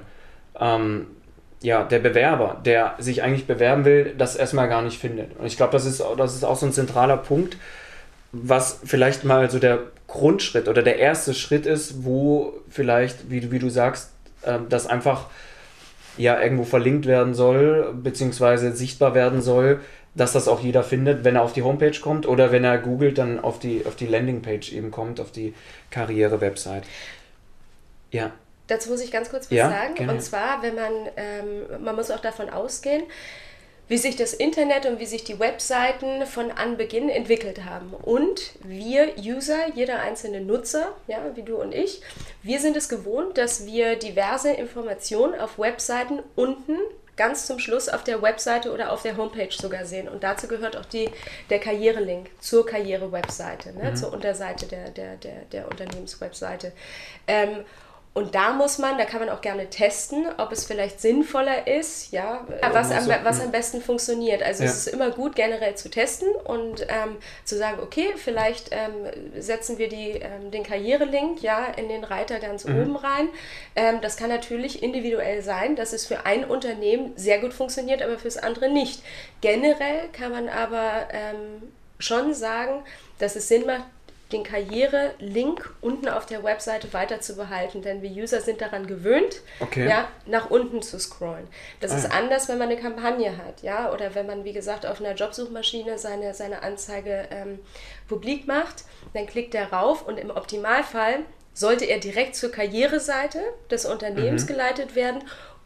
ähm, 0.61 1.07
ja, 1.63 1.85
der 1.85 2.01
Bewerber, 2.01 2.61
der 2.65 2.97
sich 2.99 3.23
eigentlich 3.23 3.47
bewerben 3.47 3.85
will, 3.85 4.15
das 4.19 4.37
erstmal 4.37 4.69
gar 4.69 4.83
nicht 4.83 4.99
findet. 4.99 5.37
Und 5.39 5.47
ich 5.47 5.57
glaube, 5.57 5.73
das 5.73 5.87
ist, 5.87 6.03
das 6.17 6.35
ist 6.35 6.45
auch 6.45 6.57
so 6.57 6.67
ein 6.67 6.73
zentraler 6.73 7.17
Punkt, 7.17 7.57
was 8.33 8.81
vielleicht 8.85 9.25
mal 9.25 9.51
so 9.51 9.59
der 9.59 9.81
Grundschritt 10.07 10.69
oder 10.69 10.83
der 10.83 10.99
erste 10.99 11.35
Schritt 11.35 11.67
ist, 11.67 12.05
wo 12.05 12.55
vielleicht, 12.69 13.31
wie 13.31 13.41
du, 13.41 13.51
wie 13.51 13.59
du 13.59 13.69
sagst, 13.69 14.11
äh, 14.43 14.59
das 14.69 14.87
einfach 14.87 15.27
ja 16.17 16.41
irgendwo 16.41 16.65
verlinkt 16.65 17.07
werden 17.07 17.35
soll, 17.35 17.95
beziehungsweise 17.95 18.73
sichtbar 18.73 19.15
werden 19.15 19.41
soll, 19.41 19.81
dass 20.15 20.33
das 20.33 20.49
auch 20.49 20.61
jeder 20.61 20.83
findet, 20.83 21.25
wenn 21.25 21.37
er 21.37 21.43
auf 21.43 21.55
die 21.55 21.63
Homepage 21.63 21.99
kommt 21.99 22.27
oder 22.27 22.53
wenn 22.53 22.65
er 22.65 22.79
googelt, 22.79 23.17
dann 23.17 23.41
auf 23.41 23.59
die, 23.59 23.87
auf 23.87 23.97
die 23.97 24.07
Landingpage 24.07 24.73
eben 24.73 24.91
kommt, 24.91 25.21
auf 25.21 25.31
die 25.33 25.55
Karriere-Website. 25.91 26.85
Ja. 28.11 28.33
Dazu 28.67 28.91
muss 28.91 29.03
ich 29.03 29.11
ganz 29.11 29.31
kurz 29.31 29.47
was 29.47 29.57
ja, 29.57 29.71
sagen. 29.71 29.95
Gerne. 29.95 30.13
Und 30.13 30.23
zwar, 30.23 30.63
wenn 30.63 30.75
man, 30.75 30.93
ähm, 31.17 31.83
man 31.83 31.97
muss 31.97 32.11
auch 32.11 32.21
davon 32.21 32.51
ausgehen, 32.51 33.03
wie 33.93 33.99
sich 33.99 34.17
das 34.17 34.33
Internet 34.33 34.87
und 34.87 35.01
wie 35.01 35.05
sich 35.05 35.23
die 35.23 35.39
Webseiten 35.39 36.25
von 36.25 36.51
Anbeginn 36.51 37.11
entwickelt 37.11 37.67
haben. 37.67 37.93
Und 37.93 38.53
wir 38.65 39.19
User, 39.19 39.69
jeder 39.75 40.01
einzelne 40.01 40.41
Nutzer, 40.41 40.97
ja, 41.09 41.19
wie 41.35 41.43
du 41.43 41.57
und 41.57 41.75
ich, 41.75 42.01
wir 42.43 42.59
sind 42.59 42.75
es 42.75 42.89
gewohnt, 42.89 43.37
dass 43.37 43.67
wir 43.67 43.97
diverse 43.97 44.51
Informationen 44.51 45.39
auf 45.39 45.59
Webseiten 45.59 46.21
unten 46.37 46.79
ganz 47.19 47.47
zum 47.47 47.59
Schluss 47.59 47.91
auf 47.91 48.03
der 48.03 48.23
Webseite 48.23 48.73
oder 48.73 48.93
auf 48.93 49.03
der 49.03 49.19
Homepage 49.19 49.53
sogar 49.53 49.85
sehen. 49.85 50.09
Und 50.09 50.23
dazu 50.23 50.49
gehört 50.49 50.75
auch 50.79 50.87
die, 50.87 51.11
der 51.51 51.59
Karrierelink 51.59 52.31
zur 52.41 52.65
Karriere-Webseite, 52.65 53.75
ne? 53.75 53.91
Mhm. 53.91 53.97
zur 53.97 54.15
Unterseite 54.15 54.65
der, 54.69 54.89
der, 54.89 55.17
der, 55.17 55.43
der 55.53 55.69
Unternehmenswebseite. 55.69 56.73
Ähm, 57.27 57.67
und 58.15 58.35
da 58.35 58.53
muss 58.53 58.77
man, 58.77 58.99
da 58.99 59.07
kann 59.07 59.21
man 59.21 59.31
auch 59.31 59.41
gerne 59.41 59.71
testen, 59.71 60.27
ob 60.37 60.53
es 60.53 60.67
vielleicht 60.67 61.01
sinnvoller 61.01 61.67
ist, 61.67 62.13
ja, 62.13 62.47
was, 62.71 62.91
am, 62.91 63.09
was 63.25 63.41
am 63.41 63.51
besten 63.51 63.81
funktioniert. 63.81 64.43
Also 64.43 64.65
ja. 64.65 64.69
es 64.69 64.87
ist 64.87 64.89
immer 64.89 65.11
gut, 65.11 65.35
generell 65.35 65.77
zu 65.77 65.89
testen 65.89 66.29
und 66.45 66.83
ähm, 66.83 67.17
zu 67.45 67.57
sagen, 67.57 67.81
okay, 67.83 68.09
vielleicht 68.17 68.69
ähm, 68.71 69.41
setzen 69.41 69.79
wir 69.79 69.89
die, 69.89 70.11
ähm, 70.11 70.51
den 70.51 70.63
Karrierelink 70.63 71.43
ja 71.43 71.65
in 71.65 71.89
den 71.89 72.05
Reiter 72.05 72.39
ganz 72.39 72.67
mhm. 72.67 72.83
oben 72.83 72.97
rein. 72.97 73.31
Ähm, 73.77 74.03
das 74.03 74.19
kann 74.19 74.29
natürlich 74.29 74.83
individuell 74.83 75.41
sein, 75.41 75.75
dass 75.75 75.95
es 75.95 76.07
für 76.07 76.27
ein 76.27 76.45
Unternehmen 76.45 77.15
sehr 77.17 77.41
gut 77.41 77.55
funktioniert, 77.55 78.03
aber 78.03 78.19
fürs 78.19 78.37
andere 78.37 78.69
nicht. 78.71 79.03
Generell 79.41 80.09
kann 80.13 80.33
man 80.33 80.51
aber 80.51 81.09
ähm, 81.13 81.73
schon 81.99 82.35
sagen, 82.35 82.85
dass 83.19 83.37
es 83.37 83.49
Sinn 83.49 83.65
macht, 83.65 83.85
den 84.33 84.43
Karriere-Link 84.43 85.75
unten 85.81 86.09
auf 86.09 86.27
der 86.27 86.43
Webseite 86.43 86.93
weiter 86.93 87.21
zu 87.21 87.37
behalten, 87.37 87.83
denn 87.83 88.03
wir 88.03 88.11
User 88.11 88.41
sind 88.41 88.61
daran 88.61 88.87
gewöhnt, 88.87 89.41
okay. 89.61 89.89
ja, 89.89 90.09
nach 90.27 90.51
unten 90.51 90.83
zu 90.83 90.99
scrollen. 90.99 91.47
Das 91.81 91.93
ah. 91.93 91.99
ist 91.99 92.11
anders, 92.11 92.49
wenn 92.49 92.59
man 92.59 92.71
eine 92.71 92.81
Kampagne 92.81 93.37
hat, 93.37 93.63
ja, 93.63 93.93
oder 93.93 94.15
wenn 94.15 94.27
man, 94.27 94.45
wie 94.45 94.53
gesagt, 94.53 94.87
auf 94.87 95.01
einer 95.01 95.15
Jobsuchmaschine 95.15 95.99
seine, 95.99 96.35
seine 96.35 96.63
Anzeige 96.63 97.29
ähm, 97.31 97.59
publik 98.09 98.47
macht, 98.47 98.85
dann 99.15 99.27
klickt 99.27 99.55
er 99.55 99.73
rauf 99.73 100.07
und 100.07 100.19
im 100.19 100.31
Optimalfall 100.31 101.21
sollte 101.55 101.85
er 101.85 101.99
direkt 101.99 102.35
zur 102.35 102.51
Karriereseite 102.51 103.41
des 103.71 103.85
Unternehmens 103.85 104.45
mhm. 104.45 104.49
geleitet 104.49 104.95
werden 104.95 105.23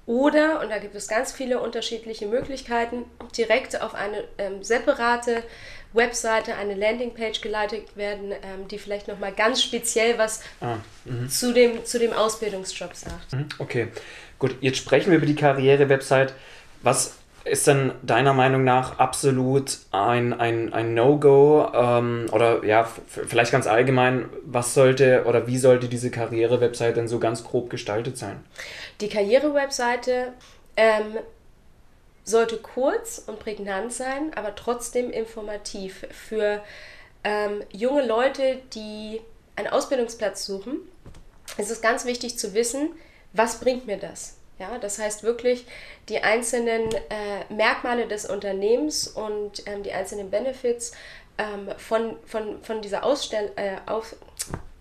oder, 0.07 0.61
und 0.61 0.71
da 0.71 0.79
gibt 0.79 0.95
es 0.95 1.09
ganz 1.09 1.33
viele 1.33 1.61
unterschiedliche 1.61 2.27
Möglichkeiten, 2.27 3.05
direkt 3.37 3.83
auf 3.83 3.95
eine 3.95 4.23
ähm, 4.39 4.63
separate 4.63 5.43
Webseite, 5.97 6.55
eine 6.55 6.75
Landingpage 6.75 7.41
geleitet 7.41 7.97
werden, 7.97 8.33
ähm, 8.33 8.69
die 8.71 8.79
vielleicht 8.79 9.09
nochmal 9.09 9.33
ganz 9.33 9.63
speziell 9.63 10.19
was 10.19 10.43
ah, 10.61 10.77
mhm. 11.05 11.29
zu, 11.29 11.53
dem, 11.53 11.85
zu 11.85 11.99
dem 11.99 12.13
Ausbildungsjob 12.13 12.95
sagt. 12.95 13.33
Mhm, 13.33 13.49
okay, 13.59 13.89
gut. 14.39 14.57
Jetzt 14.61 14.79
sprechen 14.79 15.11
wir 15.11 15.19
über 15.19 15.27
die 15.27 15.35
Karriere-Website. 15.35 16.35
Was 16.83 17.17
ist 17.47 17.67
denn 17.67 17.93
deiner 18.03 18.33
Meinung 18.33 18.65
nach 18.65 18.99
absolut 18.99 19.79
ein, 19.93 20.33
ein, 20.33 20.73
ein 20.73 20.95
No-Go 20.95 21.71
ähm, 21.73 22.27
oder 22.33 22.65
ja, 22.65 22.89
vielleicht 23.07 23.53
ganz 23.53 23.67
allgemein, 23.67 24.29
was 24.45 24.75
sollte 24.75 25.25
oder 25.27 25.47
wie 25.47 25.59
sollte 25.59 25.89
diese 25.89 26.11
Karriere-Website 26.11 26.97
denn 26.97 27.09
so 27.09 27.19
ganz 27.19 27.45
grob 27.45 27.71
gestaltet 27.71 28.19
sein? 28.19 28.45
Die 29.01 29.09
Karriere-Webseite 29.09 30.33
ähm, 30.77 31.19
sollte 32.27 32.59
kurz 32.59 33.23
und 33.27 33.39
prägnant 33.39 33.93
sein, 33.93 34.35
aber 34.35 34.55
trotzdem 34.55 35.11
informativ 35.11 36.07
für 36.11 36.63
ähm, 37.25 37.63
junge 37.73 38.05
Leute, 38.05 38.61
die 38.75 39.23
einen 39.55 39.69
Ausbildungsplatz 39.69 40.45
suchen. 40.45 40.81
Es 41.57 41.71
ist 41.71 41.83
ganz 41.83 42.05
wichtig 42.05 42.39
zu 42.39 42.53
wissen, 42.53 42.91
was 43.33 43.61
bringt 43.61 43.87
mir 43.87 43.97
das? 43.97 44.37
Ja, 44.59 44.79
das 44.79 44.99
heißt 44.99 45.23
wirklich 45.23 45.67
die 46.09 46.23
einzelnen 46.23 46.91
äh, 46.93 47.53
Merkmale 47.53 48.09
des 48.09 48.27
Unternehmens 48.27 49.07
und 49.07 49.63
ähm, 49.67 49.83
die 49.83 49.93
einzelnen 49.93 50.31
Benefits 50.31 50.93
ähm, 51.39 51.69
von, 51.77 52.17
von, 52.25 52.63
von 52.63 52.83
dieser 52.83 53.05
Ausstell 53.05 53.53
äh, 53.57 53.77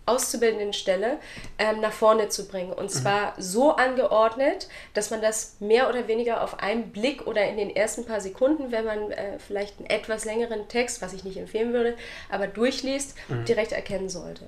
Auszubildendenstelle 0.06 1.18
ähm, 1.58 1.82
nach 1.82 1.92
vorne 1.92 2.30
zu 2.30 2.48
bringen. 2.48 2.72
Und 2.72 2.86
mhm. 2.86 2.90
zwar 2.90 3.32
mhm. 3.32 3.42
so 3.42 3.76
angeordnet, 3.76 4.68
dass 4.94 5.10
man 5.10 5.22
das 5.22 5.58
mehr 5.60 5.90
oder 5.90 6.08
weniger 6.08 6.44
auf 6.44 6.60
einen 6.60 6.92
Blick 6.92 7.26
oder 7.26 7.48
in 7.48 7.58
den 7.58 7.76
ersten 7.76 8.06
paar 8.06 8.22
Sekunden, 8.22 8.72
wenn 8.72 8.86
man 8.86 9.12
äh, 9.12 9.40
vielleicht 9.40 9.80
einen 9.80 9.90
etwas 9.90 10.26
längeren 10.26 10.68
Text, 10.68 11.02
was 11.02 11.14
ich 11.14 11.24
nicht 11.24 11.38
empfehlen 11.38 11.74
würde, 11.74 11.96
aber 12.30 12.48
durchliest, 12.48 13.16
mhm. 13.28 13.46
direkt 13.46 13.72
erkennen 13.72 14.10
sollte. 14.10 14.46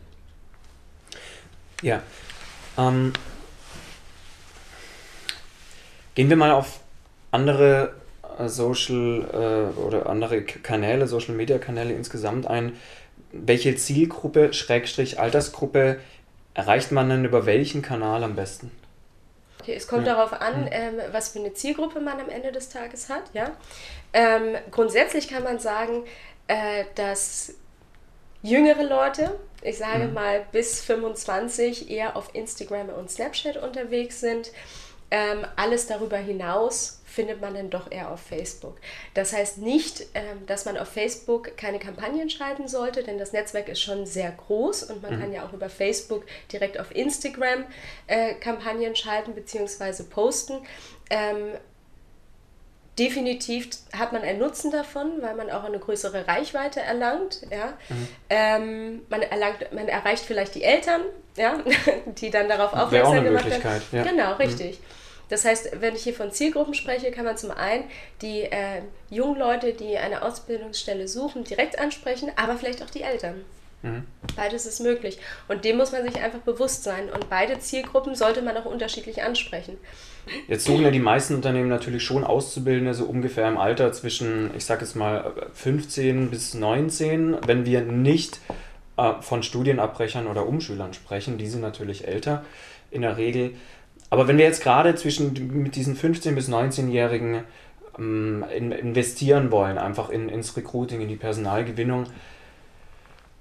Ja. 1.81 2.01
Ähm, 2.77 3.13
gehen 6.15 6.29
wir 6.29 6.37
mal 6.37 6.51
auf 6.51 6.79
andere 7.31 7.93
Social 8.46 9.74
äh, 9.75 9.79
oder 9.79 10.08
andere 10.08 10.41
Kanäle, 10.41 11.08
Social 11.08 11.36
Media 11.36 11.58
Kanäle 11.58 11.94
insgesamt 11.94 12.48
ein 12.48 12.74
welche 13.32 13.75
Zielgruppe, 13.75 14.53
Schrägstrich 14.53 15.20
Altersgruppe 15.20 16.00
erreicht 16.53 16.91
man 16.91 17.10
denn 17.10 17.25
über 17.25 17.46
welchen 17.46 17.82
Kanal 17.82 18.24
am 18.24 18.36
besten? 18.36 18.72
Okay, 19.62 19.75
es 19.75 19.88
kommt 19.88 20.08
ja. 20.08 20.15
darauf 20.15 20.34
an, 20.34 20.65
hm. 20.65 20.70
ähm, 20.72 20.94
was 21.12 21.29
für 21.29 21.39
eine 21.39 21.53
Zielgruppe 21.53 22.00
man 22.00 22.20
am 22.20 22.29
Ende 22.29 22.51
des 22.51 22.70
Tages 22.70 23.10
hat. 23.10 23.24
Ja? 23.34 23.51
Ähm, 24.13 24.56
grundsätzlich 24.72 25.27
kann 25.27 25.44
man 25.44 25.60
sagen, 25.60 26.06
äh, 26.48 26.86
dass 26.96 27.53
jüngere 28.41 28.84
Leute, 28.84 29.38
ich 29.62 29.77
sage 29.77 30.06
mhm. 30.06 30.13
mal 30.13 30.46
bis 30.51 30.82
25, 30.82 31.89
eher 31.89 32.15
auf 32.15 32.34
Instagram 32.34 32.89
und 32.89 33.12
Snapchat 33.12 33.58
unterwegs 33.58 34.22
sind. 34.22 34.51
Ähm, 35.10 35.46
alles 35.56 35.88
darüber 35.88 36.17
hinaus 36.17 36.96
findet 37.17 37.41
man 37.41 37.55
dann 37.55 37.71
doch 37.71 37.91
eher 37.91 38.12
auf 38.12 38.19
Facebook. 38.21 38.77
Das 39.15 39.33
heißt 39.33 39.57
nicht, 39.57 40.05
ähm, 40.13 40.45
dass 40.45 40.65
man 40.65 40.77
auf 40.77 40.88
Facebook 40.88 41.57
keine 41.57 41.79
Kampagnen 41.79 42.29
schalten 42.29 42.67
sollte, 42.67 43.01
denn 43.01 43.17
das 43.17 43.33
Netzwerk 43.33 43.69
ist 43.69 43.81
schon 43.81 44.05
sehr 44.05 44.29
groß 44.29 44.83
und 44.83 45.01
man 45.01 45.15
mhm. 45.15 45.21
kann 45.21 45.33
ja 45.33 45.43
auch 45.43 45.51
über 45.51 45.67
Facebook 45.67 46.27
direkt 46.51 46.79
auf 46.79 46.95
Instagram 46.95 47.65
äh, 48.05 48.36
Kampagnen 48.36 48.95
schalten 48.95 49.33
bzw. 49.33 50.03
posten. 50.03 50.59
Ähm, 51.09 51.53
definitiv 53.00 53.69
hat 53.97 54.13
man 54.13 54.21
einen 54.21 54.38
Nutzen 54.38 54.69
davon, 54.69 55.19
weil 55.24 55.33
man 55.33 55.50
auch 55.50 55.63
eine 55.63 55.79
größere 55.79 56.27
Reichweite 56.27 56.81
erlangt. 56.81 57.41
Ja? 57.50 57.74
Mhm. 57.89 58.07
Ähm, 58.29 59.01
man, 59.09 59.24
erlangt, 59.24 59.74
man 59.74 59.88
erreicht 59.88 60.24
vielleicht 60.24 60.53
die 60.53 60.63
Eltern, 60.63 61.01
ja? 61.36 61.63
die 62.05 62.29
dann 62.29 62.47
darauf 62.47 62.74
aufmerksam 62.74 63.24
gemacht 63.24 63.50
werden. 63.91 64.07
Genau, 64.07 64.36
mhm. 64.36 64.38
richtig. 64.38 64.79
Mhm. 64.79 64.96
Das 65.29 65.46
heißt, 65.46 65.81
wenn 65.81 65.96
ich 65.96 66.03
hier 66.03 66.13
von 66.13 66.31
Zielgruppen 66.31 66.74
spreche, 66.74 67.12
kann 67.12 67.25
man 67.25 67.38
zum 67.38 67.51
einen 67.51 67.84
die 68.22 68.43
äh, 68.43 68.81
jungen 69.10 69.38
Leute, 69.38 69.74
die 69.74 69.98
eine 69.98 70.22
Ausbildungsstelle 70.22 71.07
suchen, 71.07 71.43
direkt 71.43 71.79
ansprechen, 71.79 72.31
aber 72.36 72.55
vielleicht 72.55 72.84
auch 72.84 72.89
die 72.89 73.01
Eltern. 73.01 73.43
Mhm. 73.84 74.03
Beides 74.36 74.65
ist 74.65 74.79
möglich. 74.79 75.19
Und 75.48 75.65
dem 75.65 75.77
muss 75.77 75.91
man 75.91 76.03
sich 76.03 76.22
einfach 76.22 76.39
bewusst 76.39 76.84
sein. 76.84 77.10
Und 77.10 77.29
beide 77.29 77.60
Zielgruppen 77.60 78.15
sollte 78.15 78.41
man 78.41 78.57
auch 78.57 78.65
unterschiedlich 78.65 79.24
ansprechen. 79.24 79.77
Jetzt 80.48 80.65
suchen 80.65 80.84
ja 80.84 80.91
die 80.91 81.00
meisten 81.00 81.36
Unternehmen 81.36 81.69
natürlich 81.69 82.03
schon 82.03 82.24
Auszubildende, 82.24 82.93
so 82.93 83.05
ungefähr 83.05 83.48
im 83.48 83.57
Alter 83.57 83.93
zwischen, 83.93 84.51
ich 84.55 84.65
sage 84.65 84.81
jetzt 84.81 84.96
mal, 84.96 85.34
15 85.53 86.29
bis 86.29 86.53
19. 86.53 87.38
Wenn 87.46 87.65
wir 87.65 87.81
nicht 87.81 88.39
äh, 88.98 89.13
von 89.22 89.43
Studienabbrechern 89.43 90.27
oder 90.27 90.48
Umschülern 90.48 90.93
sprechen, 90.93 91.38
die 91.38 91.48
sind 91.48 91.62
natürlich 91.62 92.07
älter 92.07 92.43
in 92.91 93.03
der 93.03 93.17
Regel. 93.17 93.53
Aber 94.09 94.27
wenn 94.27 94.37
wir 94.37 94.45
jetzt 94.45 94.63
gerade 94.63 94.95
zwischen 94.95 95.33
mit 95.61 95.75
diesen 95.75 95.97
15- 95.97 96.33
bis 96.33 96.49
19-Jährigen 96.49 97.43
ähm, 97.97 98.45
in, 98.55 98.71
investieren 98.71 99.51
wollen, 99.51 99.77
einfach 99.77 100.09
in, 100.09 100.29
ins 100.29 100.55
Recruiting, 100.55 101.01
in 101.01 101.09
die 101.09 101.15
Personalgewinnung, 101.15 102.05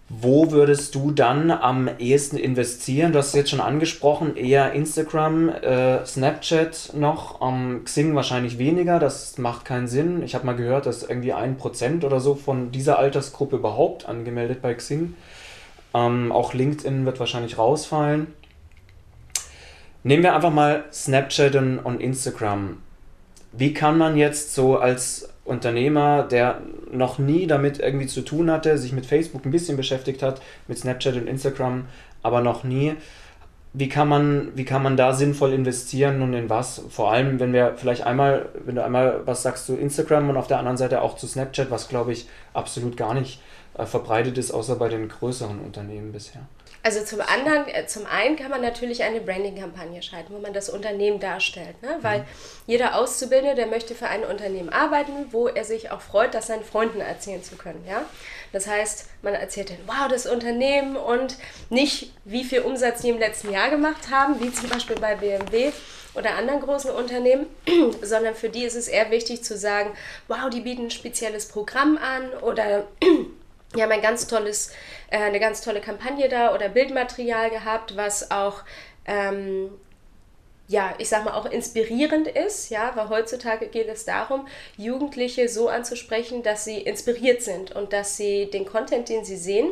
wo 0.08 0.52
würdest 0.52 0.94
du 0.94 1.10
dann 1.10 1.50
am 1.50 1.90
ehesten 1.98 2.36
investieren? 2.36 3.12
Du 3.12 3.18
hast 3.18 3.28
es 3.28 3.34
jetzt 3.34 3.50
schon 3.50 3.60
angesprochen, 3.60 4.36
eher 4.36 4.72
Instagram, 4.72 5.48
äh, 5.48 6.06
Snapchat 6.06 6.92
noch, 6.94 7.40
ähm, 7.42 7.82
Xing 7.84 8.14
wahrscheinlich 8.14 8.56
weniger, 8.56 9.00
das 9.00 9.36
macht 9.38 9.64
keinen 9.64 9.88
Sinn. 9.88 10.22
Ich 10.22 10.36
habe 10.36 10.46
mal 10.46 10.54
gehört, 10.54 10.86
dass 10.86 11.02
irgendwie 11.02 11.32
ein 11.32 11.56
Prozent 11.56 12.04
oder 12.04 12.20
so 12.20 12.36
von 12.36 12.70
dieser 12.70 13.00
Altersgruppe 13.00 13.56
überhaupt 13.56 14.08
angemeldet 14.08 14.62
bei 14.62 14.74
Xing. 14.74 15.14
Ähm, 15.92 16.30
auch 16.30 16.54
LinkedIn 16.54 17.04
wird 17.04 17.18
wahrscheinlich 17.18 17.58
rausfallen. 17.58 18.28
Nehmen 20.06 20.22
wir 20.22 20.36
einfach 20.36 20.52
mal 20.52 20.84
Snapchat 20.92 21.56
und, 21.56 21.80
und 21.80 22.00
Instagram. 22.00 22.76
Wie 23.50 23.74
kann 23.74 23.98
man 23.98 24.16
jetzt 24.16 24.54
so 24.54 24.78
als 24.78 25.30
Unternehmer, 25.44 26.22
der 26.22 26.60
noch 26.92 27.18
nie 27.18 27.48
damit 27.48 27.80
irgendwie 27.80 28.06
zu 28.06 28.20
tun 28.20 28.48
hatte, 28.48 28.78
sich 28.78 28.92
mit 28.92 29.04
Facebook 29.04 29.44
ein 29.44 29.50
bisschen 29.50 29.76
beschäftigt 29.76 30.22
hat, 30.22 30.40
mit 30.68 30.78
Snapchat 30.78 31.16
und 31.16 31.26
Instagram, 31.26 31.86
aber 32.22 32.40
noch 32.40 32.62
nie, 32.62 32.94
wie 33.72 33.88
kann 33.88 34.06
man, 34.06 34.52
wie 34.54 34.64
kann 34.64 34.84
man 34.84 34.96
da 34.96 35.12
sinnvoll 35.12 35.52
investieren 35.52 36.22
und 36.22 36.34
in 36.34 36.48
was? 36.48 36.82
Vor 36.88 37.10
allem, 37.10 37.40
wenn 37.40 37.52
wir 37.52 37.74
vielleicht 37.74 38.06
einmal, 38.06 38.48
wenn 38.64 38.76
du 38.76 38.84
einmal 38.84 39.22
was 39.24 39.42
sagst 39.42 39.66
zu 39.66 39.74
Instagram 39.74 40.30
und 40.30 40.36
auf 40.36 40.46
der 40.46 40.60
anderen 40.60 40.76
Seite 40.76 41.02
auch 41.02 41.16
zu 41.16 41.26
Snapchat, 41.26 41.72
was 41.72 41.88
glaube 41.88 42.12
ich 42.12 42.28
absolut 42.54 42.96
gar 42.96 43.12
nicht 43.12 43.42
äh, 43.76 43.86
verbreitet 43.86 44.38
ist, 44.38 44.52
außer 44.52 44.76
bei 44.76 44.88
den 44.88 45.08
größeren 45.08 45.58
Unternehmen 45.58 46.12
bisher. 46.12 46.42
Also 46.86 47.02
zum 47.02 47.20
anderen, 47.20 47.66
äh, 47.66 47.84
zum 47.88 48.06
einen 48.06 48.36
kann 48.36 48.48
man 48.48 48.60
natürlich 48.60 49.02
eine 49.02 49.20
Branding-Kampagne 49.20 50.00
schalten, 50.04 50.32
wo 50.32 50.38
man 50.38 50.52
das 50.52 50.68
Unternehmen 50.68 51.18
darstellt. 51.18 51.82
Ne? 51.82 51.98
Weil 52.02 52.20
mhm. 52.20 52.24
jeder 52.68 52.96
Auszubildende, 52.96 53.56
der 53.56 53.66
möchte 53.66 53.96
für 53.96 54.06
ein 54.06 54.22
Unternehmen 54.22 54.68
arbeiten, 54.68 55.26
wo 55.32 55.48
er 55.48 55.64
sich 55.64 55.90
auch 55.90 56.00
freut, 56.00 56.32
das 56.32 56.46
seinen 56.46 56.62
Freunden 56.62 57.00
erzählen 57.00 57.42
zu 57.42 57.56
können. 57.56 57.84
Ja? 57.88 58.04
Das 58.52 58.68
heißt, 58.68 59.08
man 59.22 59.34
erzählt 59.34 59.70
dann, 59.70 59.78
wow, 59.86 60.06
das 60.08 60.26
Unternehmen 60.26 60.94
und 60.94 61.38
nicht, 61.70 62.12
wie 62.24 62.44
viel 62.44 62.60
Umsatz 62.60 63.02
die 63.02 63.08
im 63.08 63.18
letzten 63.18 63.50
Jahr 63.50 63.68
gemacht 63.68 64.08
haben, 64.12 64.38
wie 64.38 64.52
zum 64.52 64.68
Beispiel 64.68 64.94
bei 64.94 65.16
BMW 65.16 65.72
oder 66.14 66.36
anderen 66.36 66.60
großen 66.60 66.92
Unternehmen, 66.92 67.46
sondern 68.00 68.36
für 68.36 68.48
die 68.48 68.62
ist 68.62 68.76
es 68.76 68.86
eher 68.86 69.10
wichtig 69.10 69.42
zu 69.42 69.56
sagen, 69.56 69.90
wow, 70.28 70.48
die 70.50 70.60
bieten 70.60 70.84
ein 70.84 70.90
spezielles 70.92 71.48
Programm 71.48 71.98
an 71.98 72.30
oder 72.42 72.86
wir 73.72 73.82
haben 73.82 73.92
ein 73.92 74.02
ganz 74.02 74.26
tolles, 74.26 74.72
äh, 75.10 75.18
eine 75.18 75.40
ganz 75.40 75.60
tolle 75.60 75.80
Kampagne 75.80 76.28
da 76.28 76.54
oder 76.54 76.68
Bildmaterial 76.68 77.50
gehabt, 77.50 77.96
was 77.96 78.30
auch 78.30 78.62
ähm, 79.06 79.70
ja, 80.68 80.94
ich 80.98 81.08
sag 81.08 81.24
mal, 81.24 81.34
auch 81.34 81.46
inspirierend 81.46 82.26
ist, 82.26 82.70
ja, 82.70 82.92
weil 82.94 83.08
heutzutage 83.08 83.68
geht 83.68 83.88
es 83.88 84.04
darum, 84.04 84.48
Jugendliche 84.76 85.48
so 85.48 85.68
anzusprechen, 85.68 86.42
dass 86.42 86.64
sie 86.64 86.80
inspiriert 86.80 87.42
sind 87.42 87.72
und 87.72 87.92
dass 87.92 88.16
sie 88.16 88.50
den 88.50 88.66
Content, 88.66 89.08
den 89.08 89.24
sie 89.24 89.36
sehen, 89.36 89.70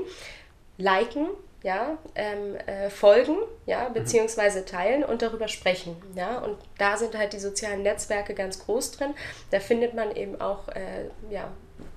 liken, 0.78 1.28
ja, 1.62 1.98
ähm, 2.14 2.56
äh, 2.66 2.90
folgen, 2.90 3.36
ja, 3.66 3.88
mhm. 3.88 3.94
beziehungsweise 3.94 4.64
teilen 4.64 5.02
und 5.02 5.22
darüber 5.22 5.48
sprechen, 5.48 5.96
ja, 6.14 6.38
und 6.38 6.58
da 6.78 6.96
sind 6.96 7.16
halt 7.16 7.32
die 7.32 7.38
sozialen 7.38 7.82
Netzwerke 7.82 8.34
ganz 8.34 8.64
groß 8.64 8.92
drin. 8.92 9.14
Da 9.50 9.60
findet 9.60 9.94
man 9.94 10.14
eben 10.14 10.40
auch, 10.40 10.68
äh, 10.68 11.08
ja, 11.30 11.50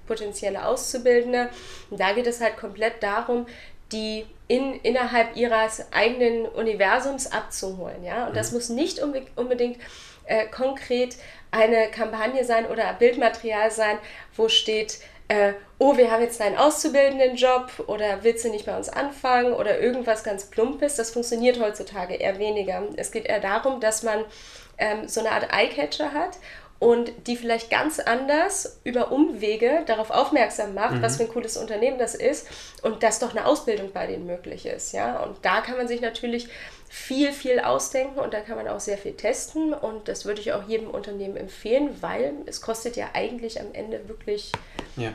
potenzielle 0.08 0.66
Auszubildende. 0.66 1.50
Und 1.90 2.00
da 2.00 2.14
geht 2.14 2.28
es 2.28 2.42
halt 2.42 2.58
komplett 2.58 3.04
darum, 3.04 3.46
die 3.92 4.26
in, 4.48 4.80
innerhalb 4.82 5.36
ihres 5.36 5.86
eigenen 5.92 6.46
Universums 6.46 7.32
abzuholen. 7.32 8.04
Ja? 8.04 8.26
Und 8.26 8.32
mhm. 8.32 8.36
das 8.36 8.52
muss 8.52 8.70
nicht 8.70 9.00
unbedingt 9.00 9.78
äh, 10.26 10.48
konkret 10.48 11.16
eine 11.52 11.90
Kampagne 11.90 12.44
sein 12.44 12.66
oder 12.66 12.94
Bildmaterial 12.94 13.72
sein, 13.72 13.98
wo 14.36 14.50
steht, 14.50 15.00
äh, 15.30 15.54
oh, 15.78 15.98
wir 15.98 16.12
haben 16.12 16.22
jetzt 16.22 16.42
einen 16.42 16.58
auszubildenden 16.58 17.36
Job 17.36 17.72
oder 17.88 18.24
willst 18.24 18.46
du 18.46 18.50
nicht 18.50 18.66
bei 18.66 18.76
uns 18.76 18.90
anfangen 18.90 19.54
oder 19.54 19.80
irgendwas 19.80 20.24
ganz 20.24 20.46
Plumpes. 20.46 20.96
Das 20.96 21.12
funktioniert 21.12 21.60
heutzutage 21.60 22.16
eher 22.16 22.40
weniger. 22.40 22.84
Es 22.98 23.12
geht 23.12 23.26
eher 23.26 23.40
darum, 23.40 23.80
dass 23.80 24.04
man 24.04 24.26
ähm, 24.78 25.08
so 25.08 25.22
eine 25.22 25.32
Art 25.32 25.52
Eyecatcher 25.54 26.14
hat 26.14 26.38
und 26.80 27.12
die 27.26 27.36
vielleicht 27.36 27.70
ganz 27.70 28.00
anders 28.00 28.80
über 28.84 29.12
Umwege 29.12 29.84
darauf 29.88 30.12
aufmerksam 30.12 30.74
macht, 30.76 30.96
mhm. 30.96 31.02
was 31.02 31.18
für 31.18 31.24
ein 31.24 31.30
cooles 31.30 31.58
Unternehmen 31.58 31.98
das 31.98 32.14
ist 32.14 32.48
und 32.84 33.02
dass 33.02 33.20
doch 33.20 33.32
eine 33.32 33.46
Ausbildung 33.46 33.92
bei 33.92 34.06
denen 34.06 34.28
möglich 34.28 34.66
ist. 34.66 34.92
Ja? 34.94 35.24
Und 35.24 35.38
da 35.42 35.62
kann 35.62 35.78
man 35.78 35.88
sich 35.88 36.02
natürlich 36.02 36.50
viel, 36.90 37.34
viel 37.34 37.60
ausdenken 37.60 38.20
und 38.20 38.34
da 38.34 38.42
kann 38.42 38.58
man 38.58 38.68
auch 38.68 38.80
sehr 38.80 38.98
viel 38.98 39.14
testen 39.14 39.74
und 39.74 40.08
das 40.08 40.26
würde 40.26 40.40
ich 40.40 40.54
auch 40.54 40.68
jedem 40.68 40.90
Unternehmen 40.90 41.36
empfehlen, 41.36 41.90
weil 42.02 42.34
es 42.46 42.62
kostet 42.62 42.96
ja 42.96 43.10
eigentlich 43.14 43.60
am 43.60 43.74
Ende 43.74 44.08
wirklich 44.08 44.52
ja. 44.96 45.12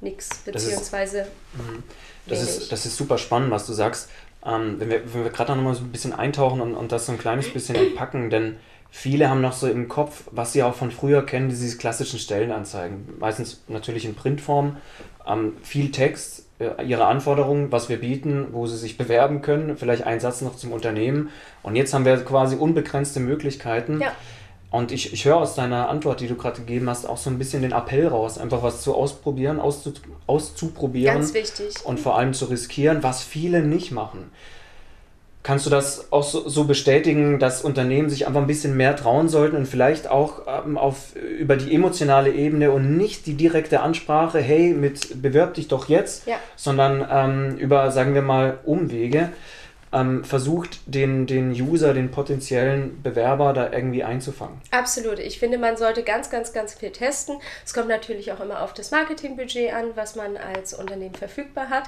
nichts, 0.00 0.42
beziehungsweise 0.44 1.28
mhm. 1.54 1.82
das 2.26 2.42
ist, 2.42 2.48
das, 2.48 2.62
ist, 2.62 2.72
das 2.72 2.86
ist 2.86 2.96
super 2.96 3.18
spannend, 3.18 3.50
was 3.50 3.66
du 3.66 3.72
sagst. 3.72 4.10
Ähm, 4.44 4.80
wenn 4.80 4.90
wir, 4.90 5.14
wenn 5.14 5.24
wir 5.24 5.30
gerade 5.30 5.54
noch 5.54 5.62
mal 5.62 5.74
so 5.74 5.82
ein 5.82 5.92
bisschen 5.92 6.12
eintauchen 6.12 6.60
und, 6.60 6.74
und 6.74 6.90
das 6.90 7.06
so 7.06 7.12
ein 7.12 7.18
kleines 7.18 7.52
bisschen 7.52 7.76
entpacken, 7.76 8.28
denn 8.28 8.58
Viele 8.94 9.30
haben 9.30 9.40
noch 9.40 9.54
so 9.54 9.68
im 9.68 9.88
Kopf, 9.88 10.24
was 10.32 10.52
sie 10.52 10.62
auch 10.62 10.74
von 10.74 10.90
früher 10.90 11.24
kennen, 11.24 11.48
diese 11.48 11.78
klassischen 11.78 12.18
Stellenanzeigen. 12.18 13.08
Meistens 13.18 13.62
natürlich 13.66 14.04
in 14.04 14.14
Printform, 14.14 14.76
ähm, 15.26 15.54
viel 15.62 15.90
Text, 15.90 16.44
äh, 16.58 16.84
ihre 16.84 17.06
Anforderungen, 17.06 17.72
was 17.72 17.88
wir 17.88 17.98
bieten, 17.98 18.48
wo 18.52 18.66
sie 18.66 18.76
sich 18.76 18.98
bewerben 18.98 19.40
können, 19.40 19.78
vielleicht 19.78 20.04
ein 20.04 20.20
Satz 20.20 20.42
noch 20.42 20.56
zum 20.56 20.72
Unternehmen. 20.72 21.30
Und 21.62 21.74
jetzt 21.74 21.94
haben 21.94 22.04
wir 22.04 22.18
quasi 22.18 22.54
unbegrenzte 22.54 23.18
Möglichkeiten. 23.18 23.98
Ja. 23.98 24.12
Und 24.70 24.92
ich, 24.92 25.14
ich 25.14 25.24
höre 25.24 25.38
aus 25.38 25.54
deiner 25.54 25.88
Antwort, 25.88 26.20
die 26.20 26.28
du 26.28 26.34
gerade 26.34 26.60
gegeben 26.60 26.90
hast, 26.90 27.06
auch 27.06 27.16
so 27.16 27.30
ein 27.30 27.38
bisschen 27.38 27.62
den 27.62 27.72
Appell 27.72 28.08
raus, 28.08 28.36
einfach 28.36 28.62
was 28.62 28.82
zu 28.82 28.94
ausprobieren, 28.94 29.58
auszu, 29.58 29.94
auszuprobieren. 30.26 31.16
Ganz 31.16 31.32
wichtig. 31.32 31.76
Und 31.84 31.98
vor 31.98 32.18
allem 32.18 32.34
zu 32.34 32.44
riskieren, 32.44 33.02
was 33.02 33.22
viele 33.22 33.62
nicht 33.62 33.90
machen. 33.90 34.30
Kannst 35.42 35.66
du 35.66 35.70
das 35.70 36.12
auch 36.12 36.22
so, 36.22 36.48
so, 36.48 36.64
bestätigen, 36.64 37.40
dass 37.40 37.62
Unternehmen 37.62 38.08
sich 38.08 38.28
einfach 38.28 38.40
ein 38.40 38.46
bisschen 38.46 38.76
mehr 38.76 38.94
trauen 38.94 39.28
sollten 39.28 39.56
und 39.56 39.66
vielleicht 39.66 40.08
auch 40.08 40.42
ähm, 40.46 40.78
auf, 40.78 41.16
über 41.16 41.56
die 41.56 41.74
emotionale 41.74 42.32
Ebene 42.32 42.70
und 42.70 42.96
nicht 42.96 43.26
die 43.26 43.34
direkte 43.34 43.80
Ansprache, 43.80 44.38
hey, 44.38 44.72
mit 44.72 45.20
bewirb 45.20 45.54
dich 45.54 45.66
doch 45.66 45.88
jetzt, 45.88 46.28
ja. 46.28 46.36
sondern 46.54 47.06
ähm, 47.10 47.56
über, 47.56 47.90
sagen 47.90 48.14
wir 48.14 48.22
mal, 48.22 48.58
Umwege 48.64 49.30
ähm, 49.92 50.24
versucht, 50.24 50.80
den, 50.86 51.26
den 51.26 51.50
User, 51.50 51.92
den 51.94 52.10
potenziellen 52.10 53.02
Bewerber 53.02 53.52
da 53.52 53.70
irgendwie 53.70 54.04
einzufangen. 54.04 54.60
Absolut. 54.70 55.18
Ich 55.18 55.38
finde, 55.38 55.58
man 55.58 55.76
sollte 55.76 56.02
ganz, 56.02 56.30
ganz, 56.30 56.52
ganz 56.52 56.74
viel 56.74 56.90
testen. 56.90 57.36
Es 57.64 57.74
kommt 57.74 57.88
natürlich 57.88 58.32
auch 58.32 58.40
immer 58.40 58.62
auf 58.62 58.72
das 58.72 58.90
Marketingbudget 58.90 59.72
an, 59.72 59.92
was 59.94 60.16
man 60.16 60.36
als 60.36 60.72
Unternehmen 60.74 61.14
verfügbar 61.14 61.68
hat. 61.68 61.84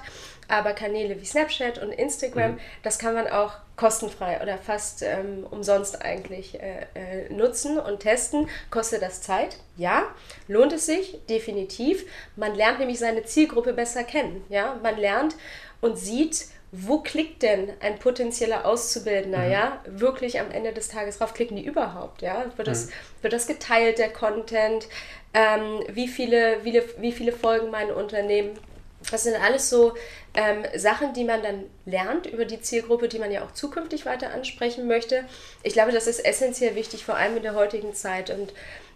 Aber 0.48 0.74
Kanäle 0.74 1.20
wie 1.20 1.24
Snapchat 1.24 1.82
und 1.82 1.90
Instagram, 1.90 2.52
mhm. 2.52 2.58
das 2.82 2.98
kann 2.98 3.14
man 3.14 3.28
auch 3.28 3.54
kostenfrei 3.76 4.40
oder 4.42 4.58
fast 4.58 5.02
ähm, 5.02 5.46
umsonst 5.50 6.02
eigentlich 6.02 6.60
äh, 6.60 6.86
äh, 6.94 7.32
nutzen 7.32 7.78
und 7.78 8.00
testen. 8.00 8.48
Kostet 8.70 9.02
das 9.02 9.22
Zeit? 9.22 9.56
Ja. 9.76 10.04
Lohnt 10.46 10.72
es 10.72 10.86
sich? 10.86 11.18
Definitiv. 11.28 12.04
Man 12.36 12.54
lernt 12.54 12.78
nämlich 12.78 12.98
seine 12.98 13.24
Zielgruppe 13.24 13.72
besser 13.72 14.04
kennen. 14.04 14.44
Ja? 14.48 14.78
Man 14.82 14.98
lernt 14.98 15.34
und 15.80 15.98
sieht, 15.98 16.46
wo 16.76 16.98
klickt 16.98 17.42
denn 17.42 17.72
ein 17.80 17.98
potenzieller 17.98 18.66
Auszubildender, 18.66 19.38
mhm. 19.38 19.50
ja, 19.50 19.80
wirklich 19.87 20.40
am 20.40 20.50
Ende 20.50 20.72
des 20.72 20.88
Tages 20.88 21.18
drauf? 21.18 21.32
Klicken 21.32 21.56
die 21.56 21.64
überhaupt, 21.64 22.20
ja? 22.22 22.46
Wird 22.56 22.66
das, 22.66 22.87
mhm. 22.87 22.90
wird 23.22 23.32
das 23.32 23.46
geteilt, 23.46 23.98
der 23.98 24.10
Content? 24.10 24.88
Ähm, 25.32 25.84
wie, 25.88 26.08
viele, 26.08 26.64
wie, 26.64 26.82
wie 26.98 27.12
viele 27.12 27.32
folgen 27.32 27.70
mein 27.70 27.92
Unternehmen? 27.92 28.58
Das 29.10 29.22
sind 29.22 29.37
alles 29.37 29.70
so 29.70 29.94
ähm, 30.34 30.64
Sachen, 30.76 31.12
die 31.12 31.24
man 31.24 31.42
dann 31.42 31.64
lernt 31.84 32.26
über 32.26 32.44
die 32.44 32.60
Zielgruppe, 32.60 33.08
die 33.08 33.18
man 33.18 33.30
ja 33.30 33.44
auch 33.44 33.52
zukünftig 33.52 34.06
weiter 34.06 34.32
ansprechen 34.32 34.88
möchte. 34.88 35.24
Ich 35.62 35.74
glaube, 35.74 35.92
das 35.92 36.06
ist 36.06 36.24
essentiell 36.24 36.74
wichtig, 36.74 37.04
vor 37.04 37.16
allem 37.16 37.37
in 37.37 37.42
der 37.42 37.54
heutigen 37.54 37.94
Zeit. 37.94 38.30
Und 38.30 38.52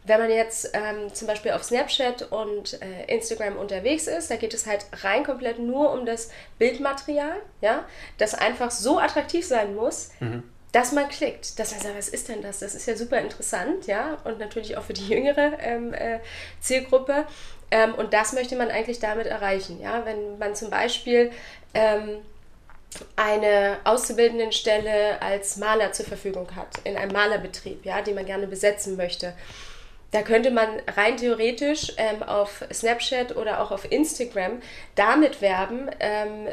wenn 0.08 0.20
man 0.20 0.30
jetzt 0.30 0.70
ähm, 0.72 1.12
zum 1.12 1.28
Beispiel 1.28 1.52
auf 1.52 1.62
Snapchat 1.62 2.32
und 2.32 2.80
äh, 2.82 3.04
Instagram 3.06 3.56
unterwegs 3.56 4.06
ist, 4.06 4.30
da 4.30 4.36
geht 4.36 4.54
es 4.54 4.66
halt 4.66 4.86
rein 5.02 5.22
komplett 5.24 5.58
nur 5.58 5.92
um 5.92 6.06
das 6.06 6.30
Bildmaterial, 6.58 7.36
ja, 7.60 7.86
das 8.16 8.34
einfach 8.34 8.70
so 8.70 8.98
attraktiv 8.98 9.46
sein 9.46 9.74
muss, 9.74 10.10
mhm. 10.20 10.42
dass 10.72 10.92
man 10.92 11.08
klickt. 11.08 11.58
Dass 11.58 11.72
man 11.72 11.80
sagt, 11.80 11.96
was 11.96 12.08
ist 12.08 12.28
denn 12.28 12.42
das? 12.42 12.60
Das 12.60 12.74
ist 12.74 12.86
ja 12.86 12.96
super 12.96 13.18
interessant, 13.18 13.86
ja, 13.86 14.16
und 14.24 14.38
natürlich 14.38 14.76
auch 14.76 14.82
für 14.82 14.94
die 14.94 15.08
jüngere 15.08 15.58
ähm, 15.60 15.92
äh, 15.92 16.20
Zielgruppe. 16.60 17.26
Ähm, 17.70 17.94
und 17.94 18.14
das 18.14 18.32
möchte 18.32 18.56
man 18.56 18.70
eigentlich 18.70 18.98
damit 18.98 19.26
erreichen, 19.26 19.78
ja, 19.80 20.06
wenn 20.06 20.38
man 20.38 20.54
zum 20.54 20.70
Beispiel 20.70 21.30
ähm, 21.74 22.16
eine 23.16 23.76
Auszubildendenstelle 23.84 25.20
als 25.20 25.58
Maler 25.58 25.92
zur 25.92 26.06
Verfügung 26.06 26.56
hat, 26.56 26.78
in 26.84 26.96
einem 26.96 27.12
Malerbetrieb, 27.12 27.84
ja, 27.84 28.00
die 28.00 28.14
man 28.14 28.24
gerne 28.24 28.46
besetzen 28.46 28.96
möchte 28.96 29.34
da 30.10 30.22
könnte 30.22 30.50
man 30.50 30.68
rein 30.96 31.18
theoretisch 31.18 31.92
ähm, 31.98 32.22
auf 32.22 32.64
Snapchat 32.72 33.36
oder 33.36 33.60
auch 33.60 33.70
auf 33.70 33.90
Instagram 33.90 34.60
damit 34.94 35.42
werben, 35.42 35.90
ähm, 36.00 36.44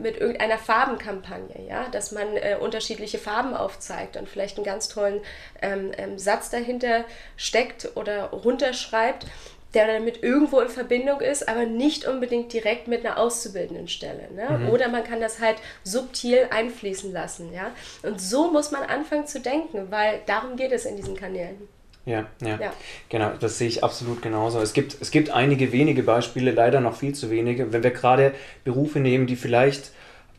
mit 0.00 0.18
irgendeiner 0.18 0.58
Farbenkampagne, 0.58 1.66
ja? 1.68 1.86
dass 1.92 2.10
man 2.10 2.36
äh, 2.36 2.56
unterschiedliche 2.60 3.18
Farben 3.18 3.54
aufzeigt 3.54 4.16
und 4.16 4.28
vielleicht 4.28 4.56
einen 4.56 4.64
ganz 4.64 4.88
tollen 4.88 5.20
ähm, 5.62 5.92
ähm 5.96 6.18
Satz 6.18 6.50
dahinter 6.50 7.04
steckt 7.36 7.96
oder 7.96 8.30
runterschreibt, 8.30 9.26
der 9.74 9.86
damit 9.86 10.22
irgendwo 10.22 10.60
in 10.60 10.68
Verbindung 10.68 11.20
ist, 11.20 11.48
aber 11.48 11.66
nicht 11.66 12.06
unbedingt 12.06 12.52
direkt 12.52 12.88
mit 12.88 13.04
einer 13.04 13.18
auszubildenden 13.18 13.88
Stelle. 13.88 14.28
Ne? 14.32 14.58
Mhm. 14.58 14.70
Oder 14.70 14.88
man 14.88 15.04
kann 15.04 15.20
das 15.20 15.40
halt 15.40 15.56
subtil 15.82 16.48
einfließen 16.50 17.12
lassen. 17.12 17.52
Ja? 17.52 17.72
Und 18.02 18.20
so 18.20 18.50
muss 18.50 18.70
man 18.70 18.82
anfangen 18.82 19.26
zu 19.26 19.40
denken, 19.40 19.90
weil 19.90 20.20
darum 20.26 20.56
geht 20.56 20.72
es 20.72 20.84
in 20.84 20.96
diesen 20.96 21.16
Kanälen. 21.16 21.68
Ja, 22.06 22.26
ja, 22.42 22.58
ja, 22.60 22.72
genau, 23.08 23.30
das 23.40 23.56
sehe 23.56 23.68
ich 23.68 23.82
absolut 23.82 24.20
genauso. 24.20 24.60
Es 24.60 24.74
gibt, 24.74 24.98
es 25.00 25.10
gibt 25.10 25.30
einige 25.30 25.72
wenige 25.72 26.02
Beispiele, 26.02 26.50
leider 26.50 26.80
noch 26.80 26.96
viel 26.96 27.14
zu 27.14 27.30
wenige. 27.30 27.72
Wenn 27.72 27.82
wir 27.82 27.92
gerade 27.92 28.32
Berufe 28.62 29.00
nehmen, 29.00 29.26
die 29.26 29.36
vielleicht 29.36 29.90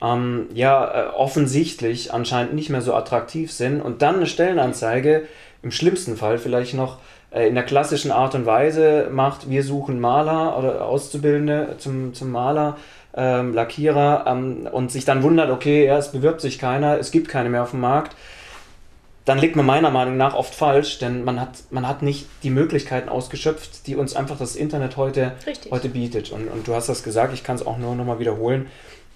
ähm, 0.01 0.47
ja, 0.54 0.86
äh, 0.86 1.08
offensichtlich 1.13 2.13
anscheinend 2.13 2.54
nicht 2.54 2.69
mehr 2.69 2.82
so 2.82 2.93
attraktiv 2.93 3.51
sind 3.51 3.82
und 3.82 4.01
dann 4.04 4.17
eine 4.17 4.28
Stellenanzeige 4.28 5.23
im 5.63 5.71
schlimmsten 5.71 6.17
Fall 6.17 6.38
vielleicht 6.38 6.75
noch 6.75 6.99
äh, 7.32 7.47
in 7.47 7.56
der 7.56 7.63
klassischen 7.63 8.12
Art 8.12 8.36
und 8.36 8.45
Weise 8.45 9.10
macht, 9.12 9.49
wir 9.49 9.63
suchen 9.63 9.99
Maler 9.99 10.58
oder 10.60 10.86
Auszubildende 10.86 11.75
zum, 11.80 12.13
zum 12.13 12.32
Maler, 12.32 12.78
ähm, 13.15 13.54
Lackierer 13.54 14.25
ähm, 14.28 14.67
und 14.71 14.91
sich 14.91 15.06
dann 15.06 15.23
wundert, 15.23 15.49
okay, 15.49 15.86
ja, 15.86 15.97
es 15.97 16.12
bewirbt 16.12 16.41
sich 16.41 16.60
keiner, 16.60 16.99
es 16.99 17.10
gibt 17.10 17.28
keine 17.28 17.49
mehr 17.49 17.63
auf 17.63 17.71
dem 17.71 17.80
Markt 17.80 18.15
dann 19.25 19.39
liegt 19.39 19.55
man 19.55 19.65
meiner 19.65 19.89
Meinung 19.89 20.17
nach 20.17 20.35
oft 20.35 20.53
falsch, 20.53 20.99
denn 20.99 21.23
man 21.23 21.41
hat, 21.41 21.63
man 21.71 21.88
hat 21.88 22.01
nicht 22.03 22.27
die 22.43 22.51
Möglichkeiten 22.51 23.09
ausgeschöpft, 23.09 23.88
die 23.88 23.95
uns 23.95 24.15
einfach 24.15 24.38
das 24.38 24.55
Internet 24.55 24.97
heute, 24.97 25.33
heute 25.71 25.89
bietet. 25.89 26.31
Und, 26.31 26.47
und 26.47 26.67
du 26.67 26.75
hast 26.75 26.89
das 26.89 27.01
gesagt, 27.03 27.33
ich 27.33 27.43
kann 27.43 27.55
es 27.55 27.65
auch 27.65 27.77
nur 27.77 27.95
nochmal 27.95 28.19
wiederholen. 28.19 28.67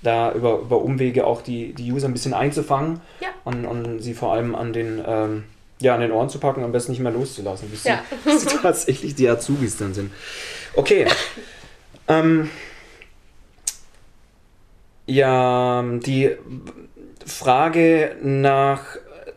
da 0.02 0.32
über, 0.32 0.60
über 0.60 0.82
Umwege 0.82 1.28
auch 1.28 1.41
die, 1.41 1.74
die 1.74 1.91
User 1.91 2.08
ein 2.08 2.13
bisschen 2.13 2.34
einzufangen 2.34 3.02
Ja. 3.22 3.28
und, 3.43 3.65
und 3.65 4.00
sie 4.00 4.13
vor 4.13 4.32
allem 4.34 4.56
an 4.56 4.72
den, 4.74 5.04
ähm, 5.06 5.43
ja, 5.82 5.93
an 5.93 6.02
den 6.02 6.12
Ohren 6.12 6.30
zu 6.30 6.39
packen 6.39 6.62
und 6.62 6.65
am 6.65 6.72
besten 6.72 6.93
nicht 6.93 7.02
mehr 7.02 7.12
loszulassen, 7.12 7.69
bis, 7.69 7.84
Ja. 7.84 8.02
sie, 8.10 8.15
bis 8.32 8.41
sie 8.43 8.58
tatsächlich 8.63 9.13
die 9.15 9.28
Azubis 9.30 9.78
dann 9.78 9.93
sind. 9.93 10.12
Okay. 10.76 11.06
ähm, 12.08 12.50
ja, 15.06 15.84
die 15.84 16.32
Frage 17.26 18.15
nach 18.22 18.84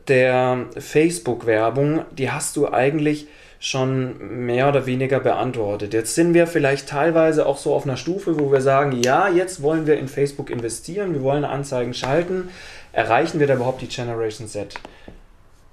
der 0.08 0.66
Facebook-Werbung, 0.78 2.04
die 2.12 2.30
hast 2.30 2.56
du 2.56 2.68
eigentlich 2.72 3.26
schon 3.60 4.44
mehr 4.44 4.68
oder 4.68 4.86
weniger 4.86 5.20
beantwortet. 5.20 5.94
Jetzt 5.94 6.16
sind 6.16 6.34
wir 6.34 6.48
vielleicht 6.48 6.88
teilweise 6.88 7.46
auch 7.46 7.58
so 7.58 7.72
auf 7.74 7.84
einer 7.84 7.96
Stufe, 7.96 8.38
wo 8.40 8.50
wir 8.50 8.60
sagen, 8.60 8.90
ja, 9.02 9.28
jetzt 9.28 9.62
wollen 9.62 9.86
wir 9.86 9.98
in 9.98 10.08
Facebook 10.08 10.50
investieren, 10.50 11.14
wir 11.14 11.22
wollen 11.22 11.44
Anzeigen 11.44 11.94
schalten. 11.94 12.48
Erreichen 12.92 13.38
wir 13.38 13.46
da 13.46 13.54
überhaupt 13.54 13.80
die 13.80 13.86
Generation 13.88 14.48
Z? 14.48 14.74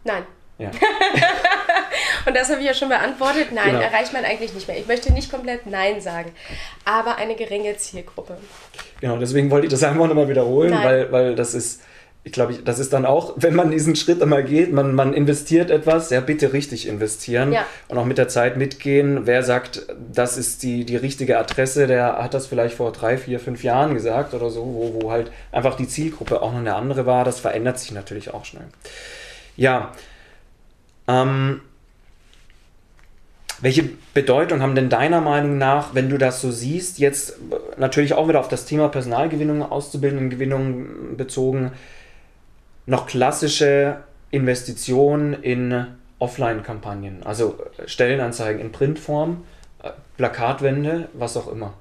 Nein. 0.03 0.23
Ja. 0.59 0.69
Und 2.25 2.35
das 2.35 2.49
habe 2.49 2.59
ich 2.59 2.67
ja 2.67 2.73
schon 2.73 2.89
beantwortet. 2.89 3.47
Nein, 3.51 3.71
Genau. 3.71 3.79
erreicht 3.81 4.13
man 4.13 4.23
eigentlich 4.23 4.53
nicht 4.53 4.67
mehr. 4.67 4.77
Ich 4.77 4.87
möchte 4.87 5.11
nicht 5.11 5.31
komplett 5.31 5.65
Nein 5.65 5.99
sagen, 5.99 6.31
aber 6.85 7.15
eine 7.17 7.35
geringe 7.35 7.75
Zielgruppe. 7.77 8.37
Genau, 9.01 9.17
deswegen 9.17 9.49
wollte 9.49 9.65
ich 9.65 9.71
das 9.71 9.83
einfach 9.83 10.07
nochmal 10.07 10.27
wiederholen, 10.29 10.71
Nein. 10.71 10.83
weil, 10.85 11.11
weil 11.11 11.35
das 11.35 11.53
ist, 11.55 11.81
ich 12.23 12.33
glaube, 12.33 12.53
das 12.53 12.79
ist 12.79 12.91
dann 12.91 13.05
auch, 13.05 13.33
wenn 13.37 13.55
man 13.55 13.71
diesen 13.71 13.95
Schritt 13.95 14.21
einmal 14.21 14.43
geht, 14.43 14.73
man, 14.73 14.93
man 14.93 15.13
investiert 15.13 15.71
etwas, 15.71 16.09
ja 16.09 16.19
bitte 16.19 16.51
richtig 16.51 16.87
investieren 16.87 17.53
Ja. 17.53 17.65
und 17.87 17.97
auch 17.97 18.05
mit 18.05 18.17
der 18.17 18.27
Zeit 18.27 18.57
mitgehen. 18.57 19.25
Wer 19.25 19.41
sagt, 19.43 19.87
das 20.11 20.37
ist 20.37 20.61
die, 20.63 20.83
die 20.85 20.97
richtige 20.97 21.39
Adresse, 21.39 21.87
der 21.87 22.21
hat 22.21 22.33
das 22.33 22.47
vielleicht 22.47 22.75
vor 22.75 22.91
drei, 22.91 23.17
vier, 23.17 23.39
fünf 23.39 23.63
Jahren 23.63 23.93
gesagt 23.93 24.33
oder 24.33 24.49
so, 24.49 24.61
wo, 24.61 25.01
wo 25.01 25.11
halt 25.11 25.31
einfach 25.51 25.75
die 25.75 25.87
Zielgruppe 25.87 26.41
auch 26.41 26.51
noch 26.51 26.59
eine 26.59 26.75
andere 26.75 27.05
war. 27.05 27.23
Das 27.23 27.39
verändert 27.39 27.79
sich 27.79 27.93
natürlich 27.93 28.33
auch 28.33 28.43
schnell. 28.43 28.67
Ja, 29.55 29.93
ähm, 31.07 31.61
welche 33.61 33.89
Bedeutung 34.13 34.61
haben 34.61 34.75
denn 34.75 34.89
deiner 34.89 35.21
Meinung 35.21 35.57
nach, 35.57 35.93
wenn 35.93 36.09
du 36.09 36.17
das 36.17 36.39
so 36.41 36.51
siehst, 36.51 36.99
jetzt 36.99 37.37
natürlich 37.77 38.13
auch 38.13 38.27
wieder 38.27 38.39
auf 38.39 38.47
das 38.47 38.65
Thema 38.65 38.87
Personalgewinnung, 38.87 39.63
Auszubildendengewinnung 39.63 41.17
bezogen, 41.17 41.71
noch 42.89 43.05
klassische 43.05 44.03
Investitionen 44.31 45.33
in 45.43 45.87
Offline-Kampagnen, 46.17 47.23
also 47.23 47.57
äh, 47.77 47.87
Stellenanzeigen 47.87 48.59
in 48.59 48.71
Printform, 48.71 49.45
äh, 49.83 49.91
Plakatwände, 50.17 51.07
was 51.13 51.37
auch 51.37 51.47
immer? 51.47 51.75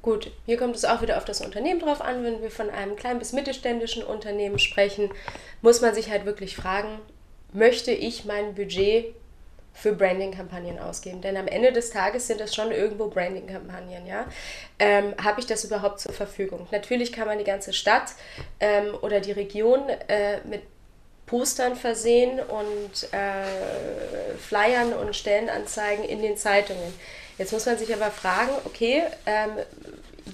Gut, 0.00 0.30
hier 0.46 0.56
kommt 0.56 0.76
es 0.76 0.84
auch 0.84 1.02
wieder 1.02 1.18
auf 1.18 1.24
das 1.24 1.40
Unternehmen 1.40 1.80
drauf 1.80 2.00
an. 2.00 2.22
Wenn 2.22 2.40
wir 2.40 2.50
von 2.50 2.70
einem 2.70 2.94
kleinen 2.94 3.18
bis 3.18 3.32
mittelständischen 3.32 4.04
Unternehmen 4.04 4.60
sprechen, 4.60 5.10
muss 5.60 5.80
man 5.80 5.92
sich 5.92 6.08
halt 6.08 6.24
wirklich 6.24 6.56
fragen, 6.56 7.00
möchte 7.52 7.90
ich 7.90 8.24
mein 8.24 8.54
Budget 8.54 9.14
für 9.72 9.92
Branding-Kampagnen 9.92 10.78
ausgeben? 10.78 11.20
Denn 11.20 11.36
am 11.36 11.46
Ende 11.46 11.72
des 11.72 11.90
Tages 11.90 12.26
sind 12.26 12.40
das 12.40 12.54
schon 12.54 12.72
irgendwo 12.72 13.08
Branding-Kampagnen, 13.08 14.06
ja? 14.06 14.26
Ähm, 14.78 15.14
Habe 15.22 15.40
ich 15.40 15.46
das 15.46 15.64
überhaupt 15.64 16.00
zur 16.00 16.12
Verfügung? 16.12 16.66
Natürlich 16.70 17.12
kann 17.12 17.26
man 17.26 17.38
die 17.38 17.44
ganze 17.44 17.72
Stadt 17.72 18.12
ähm, 18.60 18.94
oder 19.02 19.20
die 19.20 19.32
Region 19.32 19.88
äh, 20.08 20.38
mit 20.44 20.62
Postern 21.26 21.76
versehen 21.76 22.40
und 22.40 23.12
äh, 23.12 24.36
Flyern 24.38 24.94
und 24.94 25.14
Stellenanzeigen 25.14 26.04
in 26.04 26.22
den 26.22 26.36
Zeitungen. 26.36 26.94
Jetzt 27.36 27.52
muss 27.52 27.66
man 27.66 27.78
sich 27.78 27.94
aber 27.94 28.10
fragen, 28.10 28.50
okay, 28.64 29.04
ähm, 29.26 29.50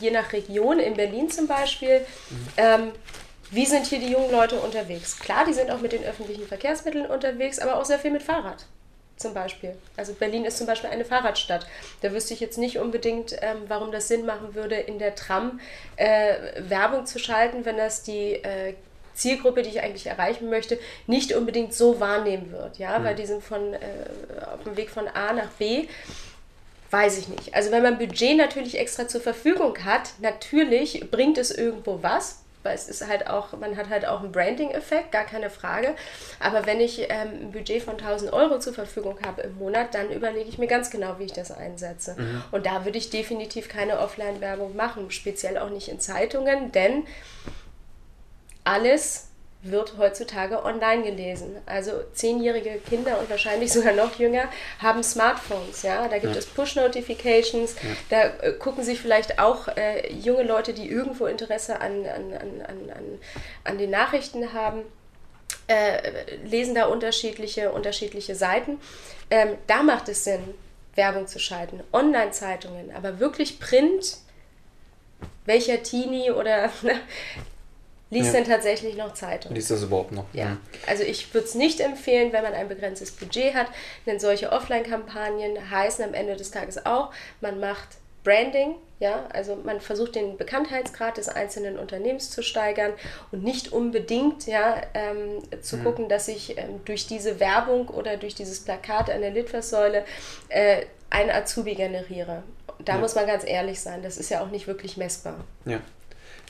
je 0.01 0.11
nach 0.11 0.33
Region, 0.33 0.79
in 0.79 0.95
Berlin 0.95 1.31
zum 1.31 1.47
Beispiel, 1.47 2.07
ähm, 2.57 2.93
wie 3.51 3.67
sind 3.67 3.87
hier 3.87 3.99
die 3.99 4.11
jungen 4.11 4.31
Leute 4.31 4.57
unterwegs? 4.57 5.19
Klar, 5.19 5.45
die 5.45 5.53
sind 5.53 5.71
auch 5.71 5.81
mit 5.81 5.93
den 5.93 6.05
öffentlichen 6.05 6.47
Verkehrsmitteln 6.47 7.07
unterwegs, 7.07 7.59
aber 7.59 7.77
auch 7.77 7.85
sehr 7.85 7.99
viel 7.99 8.11
mit 8.11 8.23
Fahrrad 8.23 8.65
zum 9.17 9.35
Beispiel. 9.35 9.77
Also 9.97 10.13
Berlin 10.15 10.45
ist 10.45 10.59
zum 10.59 10.67
Beispiel 10.67 10.91
eine 10.91 11.05
Fahrradstadt. 11.05 11.67
Da 12.03 12.13
wüsste 12.13 12.35
ich 12.35 12.41
jetzt 12.41 12.59
nicht 12.59 12.79
unbedingt, 12.79 13.37
ähm, 13.41 13.59
warum 13.69 13.93
das 13.93 14.09
Sinn 14.09 14.27
machen 14.27 14.55
würde, 14.55 14.75
in 14.77 14.99
der 14.99 15.15
Tram 15.15 15.61
äh, 15.97 16.35
Werbung 16.59 17.07
zu 17.07 17.19
schalten, 17.19 17.65
wenn 17.65 17.77
das 17.77 18.03
die 18.03 18.35
äh, 18.35 18.75
Zielgruppe, 19.15 19.63
die 19.63 19.71
ich 19.71 19.81
eigentlich 19.81 20.07
erreichen 20.07 20.51
möchte, 20.51 20.79
nicht 21.07 21.33
unbedingt 21.35 21.73
so 21.73 22.01
wahrnehmen 22.01 22.51
wird. 22.51 22.79
Ja, 22.79 23.03
weil 23.05 23.15
die 23.15 23.27
sind 23.27 23.43
von, 23.43 23.75
äh, 23.75 23.79
auf 24.53 24.65
dem 24.65 24.77
Weg 24.77 24.91
von 24.91 25.07
A 25.09 25.33
nach 25.33 25.51
B. 25.53 25.87
Weiß 26.91 27.19
ich 27.19 27.29
nicht. 27.29 27.55
Also 27.55 27.71
wenn 27.71 27.83
man 27.83 27.99
Budget 27.99 28.37
natürlich 28.37 28.79
extra 28.79 29.09
zur 29.09 29.21
Verfügung 29.21 29.85
hat, 29.85 30.11
natürlich 30.21 31.11
bringt 31.11 31.39
es 31.39 31.51
irgendwo 31.51 32.03
was, 32.03 32.44
weil 32.65 32.75
es 32.75 32.89
ist 32.89 33.07
halt 33.07 33.29
auch, 33.29 33.53
man 33.53 33.77
hat 33.77 33.89
halt 33.89 34.07
auch 34.07 34.21
einen 34.21 34.33
Branding-Effekt, 34.33 35.13
gar 35.13 35.25
keine 35.25 35.51
Frage. 35.51 35.95
Aber 36.41 36.67
wenn 36.67 36.81
ich 36.81 37.03
ähm, 37.03 37.09
ein 37.43 37.53
Budget 37.53 37.83
von 37.83 37.95
1000 37.95 38.33
Euro 38.33 38.59
zur 38.59 38.75
Verfügung 38.75 39.19
habe 39.25 39.43
im 39.43 39.57
Monat, 39.59 39.95
dann 39.95 40.11
überlege 40.11 40.49
ich 40.49 40.59
mir 40.59 40.67
ganz 40.67 40.91
genau, 40.91 41.19
wie 41.19 41.25
ich 41.25 41.33
das 41.33 41.53
einsetze. 41.53 42.17
Und 42.51 42.67
da 42.67 42.85
würde 42.85 42.99
ich 42.99 43.11
definitiv 43.11 43.69
keine 43.69 43.99
Offline-Werbung 44.01 44.75
machen, 44.75 45.11
speziell 45.11 45.59
auch 45.59 45.71
nicht 45.71 45.89
in 45.89 46.01
Zeitungen, 46.01 46.73
denn 46.73 47.05
alles 48.65 49.29
wird 49.65 49.95
heutzutage 49.99 50.63
online 50.65 51.03
gelesen. 51.03 51.57
Also 51.67 51.93
zehnjährige 52.13 52.79
Kinder 52.89 53.19
und 53.19 53.29
wahrscheinlich 53.31 53.73
sogar 53.73 53.93
noch 53.95 54.19
jünger 54.19 54.45
haben 54.79 55.03
Smartphones. 55.03 55.83
Ja, 55.83 56.07
da 56.09 56.19
gibt 56.19 56.35
Ja. 56.35 56.39
es 56.39 56.47
Push-Notifications. 56.47 57.75
Da 58.11 58.25
äh, 58.41 58.53
gucken 58.53 58.85
sich 58.85 59.01
vielleicht 59.01 59.39
auch 59.39 59.69
äh, 59.69 60.13
junge 60.13 60.43
Leute, 60.43 60.75
die 60.75 60.89
irgendwo 60.89 61.27
Interesse 61.27 61.81
an, 61.81 62.05
an, 62.07 62.33
an, 62.35 62.63
an, 62.69 63.19
an, 63.65 63.79
den 63.79 63.91
Nachrichten 63.91 64.53
haben, 64.53 64.83
äh, 65.67 66.37
lesen 66.45 66.75
da 66.75 66.87
unterschiedliche, 66.87 67.73
unterschiedliche 67.73 68.35
Seiten. 68.35 68.79
Ähm, 69.31 69.57
da 69.67 69.83
macht 69.83 70.09
es 70.11 70.25
Sinn, 70.25 70.43
Werbung 70.95 71.27
zu 71.27 71.39
schalten. 71.39 71.83
Online-Zeitungen, 71.93 72.95
aber 72.95 73.19
wirklich 73.19 73.59
Print. 73.59 74.19
Welcher 75.47 75.83
Teenie 75.83 76.31
oder 76.31 76.71
liest 78.15 78.33
Ja. 78.33 78.41
denn 78.41 78.45
tatsächlich 78.49 78.97
noch 78.97 79.13
Zeitung? 79.15 79.53
Liest 79.55 79.71
das 79.71 79.83
überhaupt 79.83 80.13
noch? 80.13 80.25
Ja, 80.33 80.57
also 80.87 81.03
ich 81.03 81.33
würde 81.35 81.47
es 81.47 81.55
nicht 81.55 81.81
empfehlen, 81.81 82.33
wenn 82.33 82.43
man 82.43 82.55
ein 82.55 82.69
begrenztes 82.69 83.11
Budget 83.13 83.55
hat, 83.55 83.67
denn 84.07 84.19
solche 84.19 84.51
Offline-Kampagnen 84.53 85.71
heißen 85.71 86.05
am 86.05 86.15
Ende 86.15 86.37
des 86.37 86.51
Tages 86.51 86.87
auch, 86.87 87.11
man 87.41 87.61
macht 87.61 87.89
Branding, 88.23 88.77
ja, 89.01 89.27
also 89.35 89.55
man 89.57 89.83
versucht 89.83 90.15
den 90.15 90.39
Bekanntheitsgrad 90.39 91.19
des 91.19 91.29
einzelnen 91.29 91.79
Unternehmens 91.79 92.31
zu 92.31 92.43
steigern 92.43 92.93
und 93.33 93.43
nicht 93.45 93.71
unbedingt, 93.73 94.47
ja, 94.47 94.81
ähm, 94.95 95.43
zu 95.61 95.77
gucken, 95.79 96.09
dass 96.09 96.29
ich 96.29 96.57
ähm, 96.57 96.81
durch 96.87 97.07
diese 97.07 97.39
Werbung 97.39 97.89
oder 97.89 98.17
durch 98.17 98.35
dieses 98.35 98.61
Plakat 98.61 99.11
an 99.11 99.21
der 99.21 99.31
Litfaßsäule 99.33 100.05
äh, 100.49 100.87
einen 101.11 101.31
Azubi 101.31 101.75
generiere. 101.75 102.43
Da 102.85 102.95
Ja. 102.95 102.99
muss 102.99 103.15
man 103.15 103.27
ganz 103.27 103.45
ehrlich 103.47 103.79
sein, 103.81 104.03
das 104.03 104.17
ist 104.17 104.31
ja 104.31 104.41
auch 104.43 104.51
nicht 104.51 104.67
wirklich 104.67 104.97
messbar. 104.97 105.45
Ja. 105.67 105.81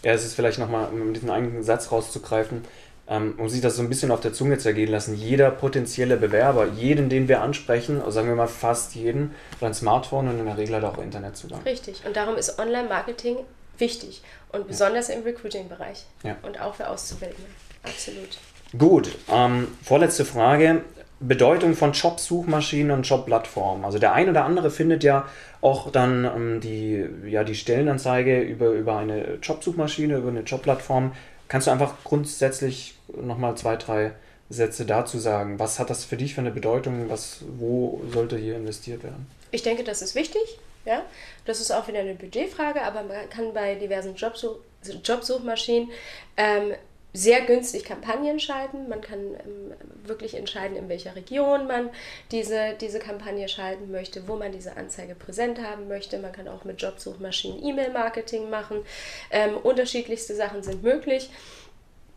Ja, 0.05 0.13
es 0.13 0.25
ist 0.25 0.35
vielleicht 0.35 0.59
nochmal, 0.59 0.89
um 0.93 1.15
diesen 1.15 1.31
einen 1.31 1.63
Satz 1.63 1.91
rauszugreifen, 1.91 2.63
ähm, 3.09 3.35
um 3.39 3.49
sich 3.49 3.61
das 3.61 3.77
so 3.77 3.83
ein 3.83 3.89
bisschen 3.89 4.11
auf 4.11 4.21
der 4.21 4.33
Zunge 4.33 4.59
zergehen 4.59 4.91
lassen. 4.91 5.15
Jeder 5.15 5.51
potenzielle 5.51 6.17
Bewerber, 6.17 6.67
jeden, 6.67 7.09
den 7.09 7.27
wir 7.27 7.41
ansprechen, 7.41 7.99
also 7.99 8.13
sagen 8.13 8.29
wir 8.29 8.35
mal 8.35 8.47
fast 8.47 8.95
jeden, 8.95 9.35
hat 9.61 9.63
ein 9.63 9.75
Smartphone 9.75 10.29
und 10.29 10.39
in 10.39 10.47
der 10.47 10.59
Regel 10.59 10.77
hat 10.77 10.83
er 10.83 10.91
auch 10.91 10.99
Internetzugang. 10.99 11.63
Richtig. 11.63 12.03
Und 12.07 12.17
darum 12.17 12.37
ist 12.37 12.59
Online-Marketing 12.59 13.39
wichtig. 13.79 14.23
Und 14.53 14.69
besonders 14.69 15.09
im 15.09 15.23
Recruiting-Bereich. 15.23 16.05
Ja. 16.23 16.37
Und 16.43 16.61
auch 16.61 16.75
für 16.75 16.89
Auszubildende. 16.89 17.49
Absolut. 17.83 18.39
Gut, 18.79 19.11
ähm, 19.31 19.69
vorletzte 19.83 20.25
Frage. 20.25 20.83
Bedeutung 21.21 21.75
von 21.75 21.93
Jobsuchmaschinen 21.93 22.91
und 22.91 23.09
Jobplattformen. 23.09 23.85
Also 23.85 23.99
der 23.99 24.13
ein 24.13 24.29
oder 24.29 24.45
andere 24.45 24.71
findet 24.71 25.05
ja 25.05 25.27
auch 25.61 25.91
dann 25.91 26.25
ähm, 26.25 26.61
die, 26.61 27.05
ja, 27.27 27.45
die 27.45 27.55
Stellenanzeige 27.55 28.41
über, 28.41 28.71
über 28.71 28.97
eine 28.97 29.37
Jobsuchmaschine, 29.43 30.17
über 30.17 30.29
eine 30.29 30.41
Jobplattform. 30.41 31.13
Kannst 31.49 31.67
du 31.67 31.71
einfach 31.71 31.95
grundsätzlich 32.05 32.97
nochmal 33.21 33.57
zwei, 33.57 33.77
drei 33.77 34.13
Sätze 34.51 34.85
dazu 34.85 35.19
sagen? 35.19 35.59
Was 35.59 35.79
hat 35.79 35.91
das 35.91 36.05
für 36.05 36.17
dich 36.17 36.35
für 36.35 36.41
eine 36.41 36.51
Bedeutung? 36.51 37.09
Was, 37.09 37.45
wo 37.59 38.03
sollte 38.13 38.37
hier 38.37 38.57
investiert 38.57 39.03
werden? 39.03 39.27
Ich 39.51 39.63
denke, 39.63 39.85
das 39.85 40.03
ist 40.03 40.15
wichtig. 40.15 40.59
Ja? 40.85 41.03
Das 41.45 41.61
ist 41.61 41.71
auch 41.71 41.89
wieder 41.89 42.01
eine 42.01 42.15
Budgetfrage, 42.15 42.83
aber 42.83 43.03
man 43.03 43.29
kann 43.31 43.53
bei 43.55 43.75
diversen 43.77 44.15
Jobsuch 44.15 44.57
Jobsuchmaschinen 45.03 45.91
ähm, 46.37 46.73
sehr 47.17 47.43
günstig 47.43 47.85
Kampagnen 47.85 48.41
schalten. 48.41 48.89
Man 48.89 49.01
kann 49.01 49.21
ähm, 49.21 49.73
wirklich 50.03 50.35
entscheiden, 50.35 50.77
in 50.77 50.89
welcher 50.89 51.15
Region 51.15 51.69
man 51.69 51.91
diese, 52.33 52.75
diese 52.81 52.99
Kampagne 52.99 53.49
schalten 53.49 53.91
möchte, 53.93 54.27
wo 54.27 54.35
man 54.35 54.51
diese 54.51 54.77
Anzeige 54.77 55.15
präsent 55.15 55.63
haben 55.63 55.87
möchte. 55.87 56.19
Man 56.19 56.33
kann 56.33 56.49
auch 56.49 56.65
mit 56.65 56.83
Jobsuchmaschinen 56.83 57.65
E-Mail-Marketing 57.65 58.51
machen. 58.51 58.85
Ähm, 59.31 59.57
unterschiedlichste 59.57 60.35
Sachen 60.35 60.63
sind 60.65 60.83
möglich. 60.83 61.31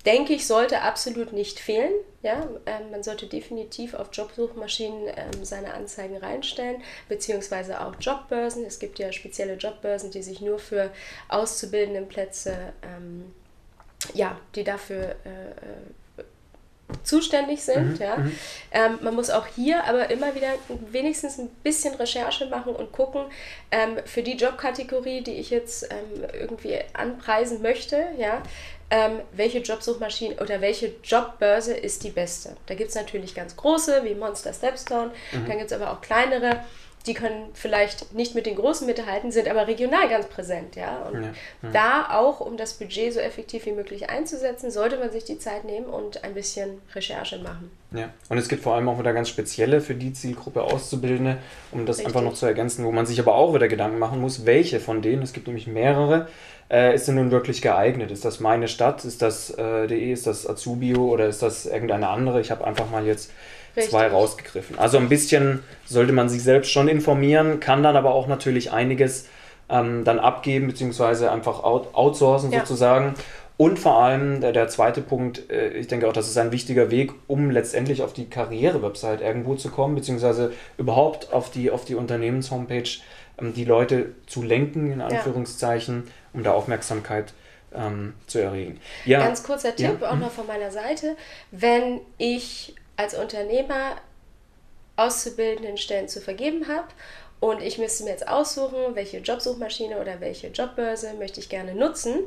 denke 0.06 0.34
ich, 0.34 0.48
sollte 0.48 0.82
absolut 0.82 1.32
nicht 1.32 1.60
fehlen. 1.60 1.92
Ja, 2.24 2.48
ähm, 2.66 2.90
man 2.92 3.04
sollte 3.04 3.28
definitiv 3.28 3.94
auf 3.94 4.10
Jobsuchmaschinen 4.12 5.10
ähm, 5.10 5.44
seine 5.46 5.74
Anzeigen 5.76 6.18
reinstellen, 6.18 6.82
beziehungsweise 7.08 7.82
auch 7.82 7.94
Jobbörsen. 8.00 8.66
Es 8.66 8.80
gibt 8.80 8.98
ja 9.00 9.12
spezielle 9.12 9.54
Jobbörsen, 9.54 10.10
die 10.10 10.24
sich 10.24 10.42
nur 10.42 10.58
für 10.58 10.92
Auszubildendenplätze, 11.28 12.74
ähm, 12.82 13.34
ja, 14.14 14.38
die 14.56 14.64
dafür 14.64 15.16
äh, 15.26 16.22
äh 16.22 16.24
zuständig 17.04 17.64
sind. 17.64 18.00
Mhm, 18.00 18.06
ja. 18.06 18.18
Mhm. 18.18 18.40
Ähm, 18.72 19.00
man 19.02 19.16
muss 19.16 19.30
auch 19.30 19.46
hier 19.46 19.84
aber 19.84 20.10
immer 20.10 20.36
wieder 20.36 20.54
wenigstens 20.92 21.38
ein 21.38 21.50
bisschen 21.64 21.94
Recherche 21.96 22.46
machen 22.48 22.76
und 22.76 22.92
gucken, 22.92 23.26
ähm, 23.72 23.98
für 24.06 24.24
die 24.24 24.36
Jobkategorie, 24.38 25.22
die 25.22 25.34
ich 25.34 25.50
jetzt 25.50 25.84
ähm, 25.92 26.26
irgendwie 26.34 26.80
anpreisen 26.94 27.62
möchte, 27.62 28.06
ja, 28.18 28.42
ähm, 28.90 29.20
welche 29.34 29.60
Jobsuchmaschine 29.60 30.36
oder 30.36 30.62
welche 30.62 30.94
Jobbörse 31.04 31.74
ist 31.74 32.06
die 32.06 32.12
beste. 32.12 32.56
Da 32.68 32.76
gibt 32.76 32.90
es 32.90 32.96
natürlich 32.96 33.36
ganz 33.36 33.58
große 33.58 34.04
wie 34.06 34.16
Monster 34.16 34.54
Stepstone, 34.54 35.12
mhm. 35.34 35.46
dann 35.46 35.58
gibt 35.58 35.72
es 35.72 35.74
aber 35.74 35.92
auch 35.92 36.00
kleinere 36.00 36.62
die 37.08 37.14
können 37.14 37.46
vielleicht 37.54 38.14
nicht 38.14 38.36
mit 38.36 38.46
den 38.46 38.56
Großen 38.56 38.86
mithalten, 38.86 39.32
sind 39.32 39.48
aber 39.48 39.68
regional 39.68 40.10
ganz 40.10 40.28
präsent. 40.28 40.76
Ja? 40.76 41.08
Und 41.10 41.24
ja, 41.24 41.30
ja. 41.64 41.70
da 41.72 42.18
auch, 42.18 42.42
um 42.42 42.58
das 42.58 42.74
Budget 42.74 43.14
so 43.14 43.20
effektiv 43.20 43.66
wie 43.66 43.72
möglich 43.72 44.10
einzusetzen, 44.10 44.70
sollte 44.70 44.98
man 44.98 45.12
sich 45.12 45.24
die 45.24 45.40
Zeit 45.40 45.64
nehmen 45.64 45.86
und 45.86 46.24
ein 46.24 46.34
bisschen 46.34 46.82
Recherche 46.94 47.40
machen. 47.40 47.72
Ja, 47.92 48.10
und 48.28 48.38
es 48.38 48.50
gibt 48.50 48.64
vor 48.64 48.76
allem 48.76 48.90
auch 48.90 49.00
wieder 49.00 49.14
ganz 49.14 49.30
spezielle 49.30 49.80
für 49.80 49.96
die 49.96 50.12
Zielgruppe 50.12 50.62
Auszubildende, 50.62 51.38
um 51.72 51.86
das 51.86 52.00
Richtig. 52.00 52.08
einfach 52.08 52.22
noch 52.22 52.34
zu 52.34 52.46
ergänzen, 52.46 52.84
wo 52.84 52.92
man 52.92 53.06
sich 53.06 53.20
aber 53.20 53.36
auch 53.36 53.54
wieder 53.54 53.70
Gedanken 53.70 53.98
machen 53.98 54.20
muss, 54.20 54.46
welche 54.46 54.82
von 54.82 55.02
denen, 55.02 55.24
es 55.24 55.32
gibt 55.32 55.48
nämlich 55.48 55.68
mehrere, 55.68 56.28
äh, 56.70 56.94
ist 56.94 57.08
denn 57.08 57.16
nun 57.16 57.32
wirklich 57.32 57.62
geeignet? 57.62 58.12
Ist 58.12 58.26
das 58.26 58.42
meine 58.42 58.68
Stadt? 58.68 59.06
Ist 59.06 59.22
das 59.22 59.52
äh, 59.52 59.88
DE? 59.88 60.12
Ist 60.12 60.28
das 60.28 60.48
Azubio 60.48 61.06
oder 61.06 61.28
ist 61.28 61.42
das 61.42 61.66
irgendeine 61.66 62.10
andere? 62.10 62.42
Ich 62.42 62.52
habe 62.52 62.68
einfach 62.68 62.90
mal 62.90 63.06
jetzt 63.06 63.32
Richtig. 63.78 63.92
zwei 63.92 64.08
rausgegriffen. 64.08 64.78
Also 64.80 64.98
ein 64.98 65.08
bisschen 65.08 65.64
sollte 65.86 66.12
man 66.12 66.30
sich 66.30 66.44
selbst 66.44 66.72
schon 66.72 66.88
informieren, 66.88 67.60
kann 67.60 67.84
dann 67.84 67.96
aber 67.96 68.14
auch 68.14 68.28
natürlich 68.28 68.72
einiges 68.72 69.28
ähm, 69.70 70.04
dann 70.04 70.20
abgeben, 70.20 70.68
beziehungsweise 70.68 71.32
einfach 71.32 71.64
out 71.64 71.94
outsourcen 71.94 72.52
ja. 72.52 72.60
sozusagen. 72.60 73.14
Und 73.58 73.80
vor 73.80 74.04
allem 74.04 74.42
der, 74.42 74.52
der 74.52 74.68
zweite 74.68 75.02
Punkt, 75.02 75.50
äh, 75.50 75.70
ich 75.70 75.88
denke 75.88 76.08
auch, 76.08 76.14
das 76.14 76.28
ist 76.28 76.38
ein 76.38 76.52
wichtiger 76.52 76.92
Weg, 76.92 77.12
um 77.28 77.50
letztendlich 77.50 78.04
auf 78.04 78.14
die 78.14 78.30
Karriere-Website 78.30 79.22
irgendwo 79.22 79.56
zu 79.56 79.70
kommen, 79.70 79.96
beziehungsweise 79.96 80.54
überhaupt 80.78 81.34
auf 81.34 81.50
die, 81.50 81.72
auf 81.72 81.84
die 81.84 81.96
Unternehmenshomepage 81.96 83.02
ähm, 83.40 83.54
die 83.54 83.66
Leute 83.66 84.14
zu 84.28 84.44
lenken, 84.44 84.92
in 84.92 85.02
Anführungszeichen, 85.02 86.04
ja. 86.06 86.12
um 86.34 86.44
da 86.44 86.52
Aufmerksamkeit 86.54 87.34
ähm, 87.74 88.14
zu 88.28 88.40
erregen. 88.40 88.80
Ja. 89.06 89.20
Ganz 89.20 89.44
kurzer 89.44 89.76
Tipp 89.76 90.02
ja. 90.02 90.12
auch 90.12 90.18
noch 90.18 90.32
von 90.32 90.46
meiner 90.46 90.72
Seite. 90.72 91.16
Wenn 91.52 92.02
ich 92.20 92.76
als 92.98 93.14
Unternehmer 93.14 93.96
auszubildenden 94.96 95.78
Stellen 95.78 96.08
zu 96.10 96.20
vergeben 96.20 96.68
habe 96.68 96.88
und 97.40 97.62
ich 97.62 97.78
müsste 97.78 98.04
mir 98.04 98.10
jetzt 98.10 98.28
aussuchen, 98.28 98.96
welche 98.96 99.20
Jobsuchmaschine 99.20 100.00
oder 100.02 100.20
welche 100.20 100.48
Jobbörse 100.48 101.14
möchte 101.14 101.40
ich 101.40 101.50
gerne 101.50 101.76
nutzen. 101.76 102.22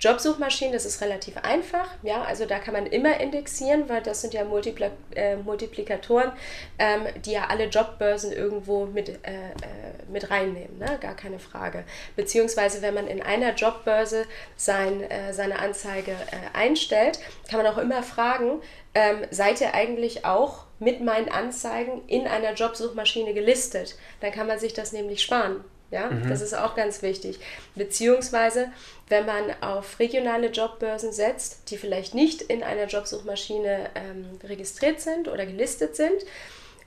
Jobsuchmaschinen, 0.00 0.72
das 0.72 0.84
ist 0.84 1.00
relativ 1.00 1.36
einfach. 1.36 1.88
Ja, 2.02 2.22
also 2.22 2.46
da 2.46 2.58
kann 2.58 2.74
man 2.74 2.86
immer 2.86 3.20
indexieren, 3.20 3.88
weil 3.88 4.02
das 4.02 4.22
sind 4.22 4.34
ja 4.34 4.44
Multipla 4.44 4.90
äh, 5.14 5.36
Multiplikatoren, 5.36 6.32
ähm, 6.80 7.02
die 7.24 7.32
ja 7.32 7.46
alle 7.46 7.66
Jobbörsen 7.66 8.32
irgendwo 8.32 8.86
mit, 8.86 9.08
äh, 9.08 9.12
äh, 9.12 10.10
mit 10.10 10.30
reinnehmen. 10.32 10.78
Ne? 10.78 10.98
Gar 11.00 11.14
keine 11.14 11.38
Frage. 11.38 11.84
Beziehungsweise, 12.16 12.82
wenn 12.82 12.94
man 12.94 13.06
in 13.06 13.22
einer 13.22 13.54
Jobbörse 13.54 14.24
sein, 14.56 15.08
äh, 15.08 15.32
seine 15.32 15.60
Anzeige 15.60 16.10
äh, 16.10 16.58
einstellt, 16.58 17.20
kann 17.48 17.62
man 17.62 17.72
auch 17.72 17.78
immer 17.78 18.02
fragen, 18.02 18.60
ähm, 18.96 19.26
seid 19.30 19.60
ihr 19.60 19.74
eigentlich 19.74 20.24
auch 20.24 20.64
mit 20.78 21.02
meinen 21.02 21.28
Anzeigen 21.28 22.00
in 22.06 22.26
einer 22.26 22.54
Jobsuchmaschine 22.54 23.34
gelistet. 23.34 23.94
Dann 24.20 24.32
kann 24.32 24.46
man 24.46 24.58
sich 24.58 24.72
das 24.72 24.92
nämlich 24.92 25.22
sparen. 25.22 25.62
Ja, 25.90 26.10
mhm. 26.10 26.30
das 26.30 26.40
ist 26.40 26.54
auch 26.54 26.74
ganz 26.74 27.02
wichtig. 27.02 27.38
Beziehungsweise, 27.74 28.72
wenn 29.08 29.26
man 29.26 29.44
auf 29.60 29.98
regionale 29.98 30.48
Jobbörsen 30.48 31.12
setzt, 31.12 31.70
die 31.70 31.76
vielleicht 31.76 32.14
nicht 32.14 32.40
in 32.40 32.62
einer 32.62 32.86
Jobsuchmaschine 32.86 33.90
ähm, 33.94 34.26
registriert 34.42 35.00
sind 35.00 35.28
oder 35.28 35.44
gelistet 35.44 35.94
sind, 35.94 36.24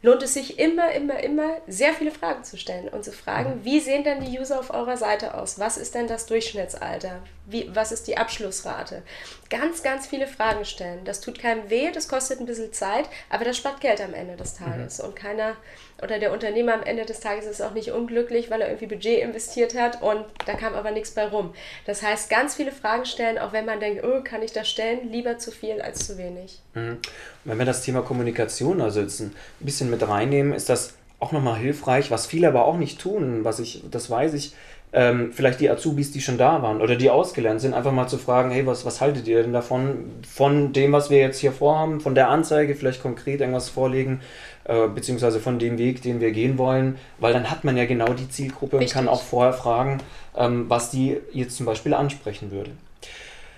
lohnt 0.01 0.23
es 0.23 0.33
sich 0.33 0.57
immer, 0.57 0.91
immer, 0.91 1.21
immer 1.21 1.57
sehr 1.67 1.93
viele 1.93 2.11
Fragen 2.11 2.43
zu 2.43 2.57
stellen 2.57 2.89
und 2.89 3.05
zu 3.05 3.11
fragen, 3.11 3.57
mhm. 3.57 3.65
wie 3.65 3.79
sehen 3.79 4.03
denn 4.03 4.25
die 4.25 4.39
User 4.39 4.59
auf 4.59 4.73
eurer 4.73 4.97
Seite 4.97 5.35
aus? 5.35 5.59
Was 5.59 5.77
ist 5.77 5.93
denn 5.93 6.07
das 6.07 6.25
Durchschnittsalter? 6.25 7.21
Wie, 7.49 7.69
was 7.73 7.91
ist 7.91 8.07
die 8.07 8.17
Abschlussrate? 8.17 9.01
Ganz, 9.49 9.81
ganz 9.81 10.05
viele 10.05 10.27
Fragen 10.27 10.65
stellen. 10.65 10.99
Das 11.05 11.19
tut 11.19 11.39
keinem 11.39 11.69
weh, 11.69 11.91
das 11.91 12.07
kostet 12.07 12.39
ein 12.39 12.45
bisschen 12.45 12.71
Zeit, 12.73 13.09
aber 13.29 13.45
das 13.45 13.57
spart 13.57 13.81
Geld 13.81 14.01
am 14.01 14.13
Ende 14.13 14.35
des 14.35 14.53
Tages. 14.53 14.99
Mhm. 14.99 15.05
Und 15.05 15.15
keiner 15.15 15.55
oder 16.01 16.19
der 16.19 16.31
Unternehmer 16.31 16.73
am 16.73 16.83
Ende 16.83 17.05
des 17.05 17.19
Tages 17.19 17.45
ist 17.45 17.61
auch 17.61 17.73
nicht 17.73 17.91
unglücklich, 17.91 18.49
weil 18.49 18.61
er 18.61 18.67
irgendwie 18.67 18.87
Budget 18.87 19.21
investiert 19.21 19.75
hat 19.77 20.01
und 20.01 20.25
da 20.45 20.53
kam 20.53 20.75
aber 20.75 20.91
nichts 20.91 21.11
bei 21.11 21.27
rum. 21.27 21.53
Das 21.85 22.03
heißt, 22.03 22.29
ganz 22.29 22.55
viele 22.55 22.71
Fragen 22.71 23.05
stellen, 23.05 23.37
auch 23.37 23.51
wenn 23.51 23.65
man 23.65 23.79
denkt, 23.79 24.03
oh, 24.03 24.21
kann 24.23 24.41
ich 24.41 24.53
das 24.53 24.69
stellen? 24.69 25.11
Lieber 25.11 25.37
zu 25.39 25.51
viel 25.51 25.81
als 25.81 26.07
zu 26.07 26.17
wenig. 26.17 26.59
Mhm. 26.75 26.99
Wenn 27.43 27.57
wir 27.57 27.65
das 27.65 27.83
Thema 27.83 28.01
Kommunikation 28.01 28.81
also 28.81 29.01
jetzt 29.01 29.19
ein 29.19 29.35
bisschen 29.59 29.89
mit 29.89 30.07
reinnehmen, 30.07 30.53
ist 30.53 30.69
das 30.69 30.93
auch 31.19 31.31
nochmal 31.31 31.57
hilfreich, 31.57 32.11
was 32.11 32.27
viele 32.27 32.47
aber 32.47 32.65
auch 32.65 32.77
nicht 32.77 32.99
tun, 33.01 33.43
was 33.43 33.59
ich, 33.59 33.83
das 33.91 34.09
weiß 34.09 34.33
ich, 34.33 34.53
ähm, 34.91 35.31
vielleicht 35.33 35.59
die 35.59 35.69
Azubis, 35.69 36.11
die 36.11 36.21
schon 36.21 36.37
da 36.37 36.61
waren 36.63 36.81
oder 36.81 36.95
die 36.95 37.09
ausgelernt 37.09 37.61
sind, 37.61 37.73
einfach 37.73 37.91
mal 37.91 38.07
zu 38.07 38.17
fragen, 38.17 38.49
hey, 38.49 38.65
was, 38.65 38.85
was 38.85 39.01
haltet 39.01 39.27
ihr 39.27 39.43
denn 39.43 39.53
davon, 39.53 40.11
von 40.27 40.73
dem, 40.73 40.91
was 40.91 41.09
wir 41.09 41.19
jetzt 41.19 41.39
hier 41.39 41.51
vorhaben, 41.51 42.01
von 42.01 42.15
der 42.15 42.29
Anzeige, 42.29 42.75
vielleicht 42.75 43.01
konkret 43.01 43.39
irgendwas 43.39 43.69
vorlegen, 43.69 44.21
äh, 44.63 44.87
beziehungsweise 44.87 45.39
von 45.39 45.59
dem 45.59 45.77
Weg, 45.77 46.01
den 46.01 46.19
wir 46.19 46.31
gehen 46.31 46.57
wollen, 46.57 46.97
weil 47.19 47.33
dann 47.33 47.51
hat 47.51 47.63
man 47.63 47.77
ja 47.77 47.85
genau 47.85 48.13
die 48.13 48.29
Zielgruppe 48.29 48.79
Richtig. 48.79 48.95
und 48.95 49.05
kann 49.05 49.13
auch 49.13 49.21
vorher 49.21 49.53
fragen, 49.53 49.99
ähm, 50.35 50.69
was 50.69 50.89
die 50.89 51.17
jetzt 51.33 51.57
zum 51.57 51.67
Beispiel 51.67 51.93
ansprechen 51.93 52.51
würde. 52.51 52.71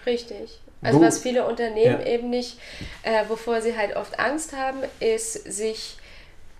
Richtig. 0.05 0.59
Also 0.81 0.99
was 0.99 1.19
viele 1.19 1.45
Unternehmen 1.45 2.01
ja. 2.01 2.07
eben 2.07 2.29
nicht, 2.29 2.57
äh, 3.03 3.29
wovor 3.29 3.61
sie 3.61 3.77
halt 3.77 3.95
oft 3.95 4.19
Angst 4.19 4.53
haben, 4.53 4.79
ist 4.99 5.33
sich 5.33 5.97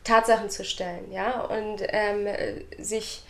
Tatsachen 0.04 0.50
zu 0.50 0.64
stellen, 0.64 1.12
ja, 1.12 1.42
und 1.42 1.82
ähm, 1.90 2.28
sich 2.78 3.24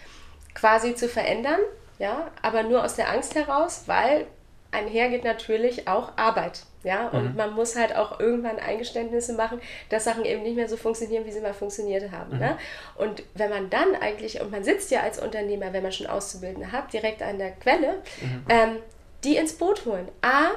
quasi 0.53 0.95
zu 0.95 1.07
verändern, 1.07 1.59
ja, 1.99 2.31
aber 2.41 2.63
nur 2.63 2.83
aus 2.83 2.95
der 2.95 3.11
Angst 3.11 3.35
heraus, 3.35 3.83
weil 3.85 4.25
einhergeht 4.71 5.23
natürlich 5.23 5.87
auch 5.87 6.17
Arbeit. 6.17 6.63
Ja, 6.83 7.09
und 7.09 7.31
mhm. 7.31 7.35
man 7.35 7.53
muss 7.53 7.75
halt 7.75 7.95
auch 7.95 8.19
irgendwann 8.19 8.57
Eingeständnisse 8.57 9.33
machen, 9.33 9.61
dass 9.89 10.05
Sachen 10.05 10.25
eben 10.25 10.41
nicht 10.41 10.55
mehr 10.55 10.67
so 10.67 10.77
funktionieren, 10.77 11.25
wie 11.25 11.31
sie 11.31 11.41
mal 11.41 11.53
funktioniert 11.53 12.11
haben. 12.11 12.33
Mhm. 12.33 12.39
Ne? 12.39 12.57
Und 12.95 13.21
wenn 13.35 13.51
man 13.51 13.69
dann 13.69 13.95
eigentlich, 13.95 14.41
und 14.41 14.49
man 14.49 14.63
sitzt 14.63 14.89
ja 14.89 15.01
als 15.01 15.21
Unternehmer, 15.21 15.73
wenn 15.73 15.83
man 15.83 15.91
schon 15.91 16.07
Auszubildende 16.07 16.71
hat, 16.71 16.91
direkt 16.91 17.21
an 17.21 17.37
der 17.37 17.51
Quelle, 17.51 18.01
mhm. 18.21 18.45
ähm, 18.49 18.77
die 19.23 19.37
ins 19.37 19.53
Boot 19.53 19.85
holen. 19.85 20.07
A, 20.23 20.49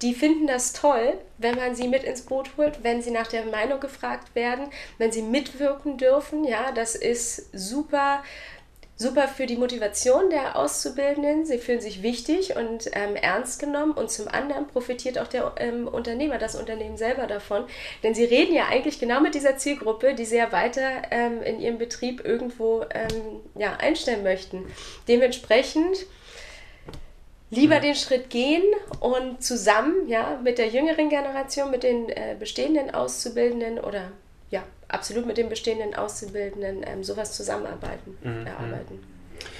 die 0.00 0.14
finden 0.14 0.46
das 0.46 0.74
toll, 0.74 1.14
wenn 1.38 1.56
man 1.56 1.74
sie 1.74 1.88
mit 1.88 2.04
ins 2.04 2.22
Boot 2.22 2.50
holt, 2.56 2.84
wenn 2.84 3.02
sie 3.02 3.10
nach 3.10 3.26
der 3.26 3.44
Meinung 3.46 3.80
gefragt 3.80 4.36
werden, 4.36 4.68
wenn 4.98 5.10
sie 5.10 5.22
mitwirken 5.22 5.98
dürfen. 5.98 6.44
Ja, 6.44 6.70
das 6.70 6.94
ist 6.94 7.48
super 7.52 8.22
super 8.98 9.28
für 9.28 9.46
die 9.46 9.56
Motivation 9.56 10.28
der 10.28 10.56
Auszubildenden. 10.56 11.46
Sie 11.46 11.58
fühlen 11.58 11.80
sich 11.80 12.02
wichtig 12.02 12.56
und 12.56 12.90
ähm, 12.92 13.14
ernst 13.14 13.60
genommen 13.60 13.92
und 13.92 14.10
zum 14.10 14.26
anderen 14.26 14.66
profitiert 14.66 15.18
auch 15.18 15.28
der 15.28 15.54
ähm, 15.58 15.86
Unternehmer, 15.86 16.38
das 16.38 16.56
Unternehmen 16.56 16.96
selber 16.96 17.28
davon, 17.28 17.64
denn 18.02 18.14
sie 18.14 18.24
reden 18.24 18.54
ja 18.54 18.66
eigentlich 18.68 18.98
genau 18.98 19.20
mit 19.20 19.36
dieser 19.36 19.56
Zielgruppe, 19.56 20.14
die 20.14 20.24
sie 20.24 20.36
ja 20.36 20.50
weiter 20.50 21.02
ähm, 21.12 21.42
in 21.42 21.60
ihrem 21.60 21.78
Betrieb 21.78 22.24
irgendwo 22.24 22.84
ähm, 22.90 23.40
ja, 23.56 23.76
einstellen 23.76 24.24
möchten. 24.24 24.66
Dementsprechend 25.06 26.06
lieber 27.50 27.78
den 27.78 27.94
Schritt 27.94 28.30
gehen 28.30 28.64
und 28.98 29.42
zusammen 29.42 30.08
ja, 30.08 30.40
mit 30.42 30.58
der 30.58 30.68
jüngeren 30.68 31.08
Generation, 31.08 31.70
mit 31.70 31.84
den 31.84 32.08
äh, 32.08 32.34
bestehenden 32.38 32.92
Auszubildenden 32.92 33.78
oder 33.78 34.10
ja, 34.50 34.62
absolut 34.88 35.26
mit 35.26 35.36
den 35.36 35.48
bestehenden 35.48 35.94
Auszubildenden 35.94 36.82
ähm, 36.86 37.04
sowas 37.04 37.32
zusammenarbeiten, 37.36 38.16
mhm. 38.22 38.46
erarbeiten. 38.46 38.98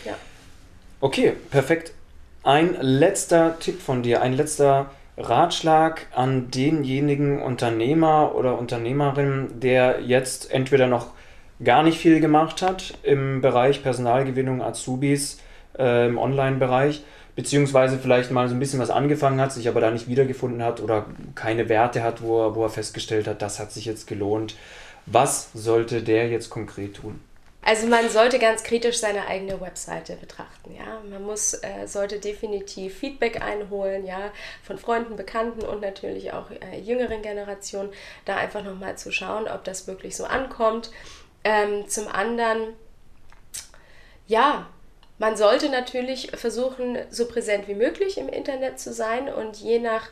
Ja. 0.04 0.14
Okay, 1.00 1.34
perfekt. 1.50 1.92
Ein 2.42 2.76
letzter 2.80 3.58
Tipp 3.58 3.80
von 3.80 4.02
dir, 4.02 4.22
ein 4.22 4.32
letzter 4.32 4.90
Ratschlag 5.16 6.06
an 6.14 6.50
denjenigen 6.50 7.42
Unternehmer 7.42 8.34
oder 8.34 8.58
Unternehmerin, 8.58 9.60
der 9.60 10.00
jetzt 10.00 10.50
entweder 10.50 10.86
noch 10.86 11.08
gar 11.62 11.82
nicht 11.82 11.98
viel 11.98 12.20
gemacht 12.20 12.62
hat 12.62 12.94
im 13.02 13.40
Bereich 13.40 13.82
Personalgewinnung, 13.82 14.62
Azubis, 14.62 15.40
äh, 15.76 16.06
im 16.06 16.18
Online-Bereich, 16.18 17.02
beziehungsweise 17.38 18.00
vielleicht 18.00 18.32
mal 18.32 18.48
so 18.48 18.56
ein 18.56 18.58
bisschen 18.58 18.80
was 18.80 18.90
angefangen 18.90 19.40
hat, 19.40 19.52
sich 19.52 19.68
aber 19.68 19.80
da 19.80 19.92
nicht 19.92 20.08
wiedergefunden 20.08 20.60
hat 20.60 20.80
oder 20.80 21.06
keine 21.36 21.68
Werte 21.68 22.02
hat, 22.02 22.20
wo 22.20 22.42
er, 22.42 22.56
wo 22.56 22.64
er 22.64 22.68
festgestellt 22.68 23.28
hat, 23.28 23.42
das 23.42 23.60
hat 23.60 23.70
sich 23.70 23.84
jetzt 23.84 24.08
gelohnt. 24.08 24.56
Was 25.06 25.50
sollte 25.54 26.02
der 26.02 26.28
jetzt 26.30 26.50
konkret 26.50 26.96
tun? 26.96 27.20
Also 27.62 27.86
man 27.86 28.10
sollte 28.10 28.40
ganz 28.40 28.64
kritisch 28.64 28.98
seine 28.98 29.28
eigene 29.28 29.60
Webseite 29.60 30.16
betrachten. 30.16 30.74
Ja? 30.74 31.00
Man 31.08 31.22
muss, 31.22 31.54
äh, 31.54 31.86
sollte 31.86 32.18
definitiv 32.18 32.98
Feedback 32.98 33.40
einholen, 33.40 34.04
ja, 34.04 34.32
von 34.64 34.76
Freunden, 34.76 35.14
Bekannten 35.14 35.60
und 35.64 35.80
natürlich 35.80 36.32
auch 36.32 36.50
äh, 36.50 36.80
jüngeren 36.80 37.22
Generationen, 37.22 37.90
da 38.24 38.36
einfach 38.36 38.64
nochmal 38.64 38.98
zu 38.98 39.12
schauen, 39.12 39.46
ob 39.46 39.62
das 39.62 39.86
wirklich 39.86 40.16
so 40.16 40.24
ankommt. 40.24 40.90
Ähm, 41.44 41.86
zum 41.86 42.08
anderen, 42.08 42.74
ja, 44.26 44.66
man 45.18 45.36
sollte 45.36 45.68
natürlich 45.68 46.30
versuchen, 46.32 46.98
so 47.10 47.26
präsent 47.26 47.68
wie 47.68 47.74
möglich 47.74 48.18
im 48.18 48.28
Internet 48.28 48.78
zu 48.78 48.92
sein 48.92 49.32
und 49.32 49.56
je 49.56 49.78
nach 49.78 50.10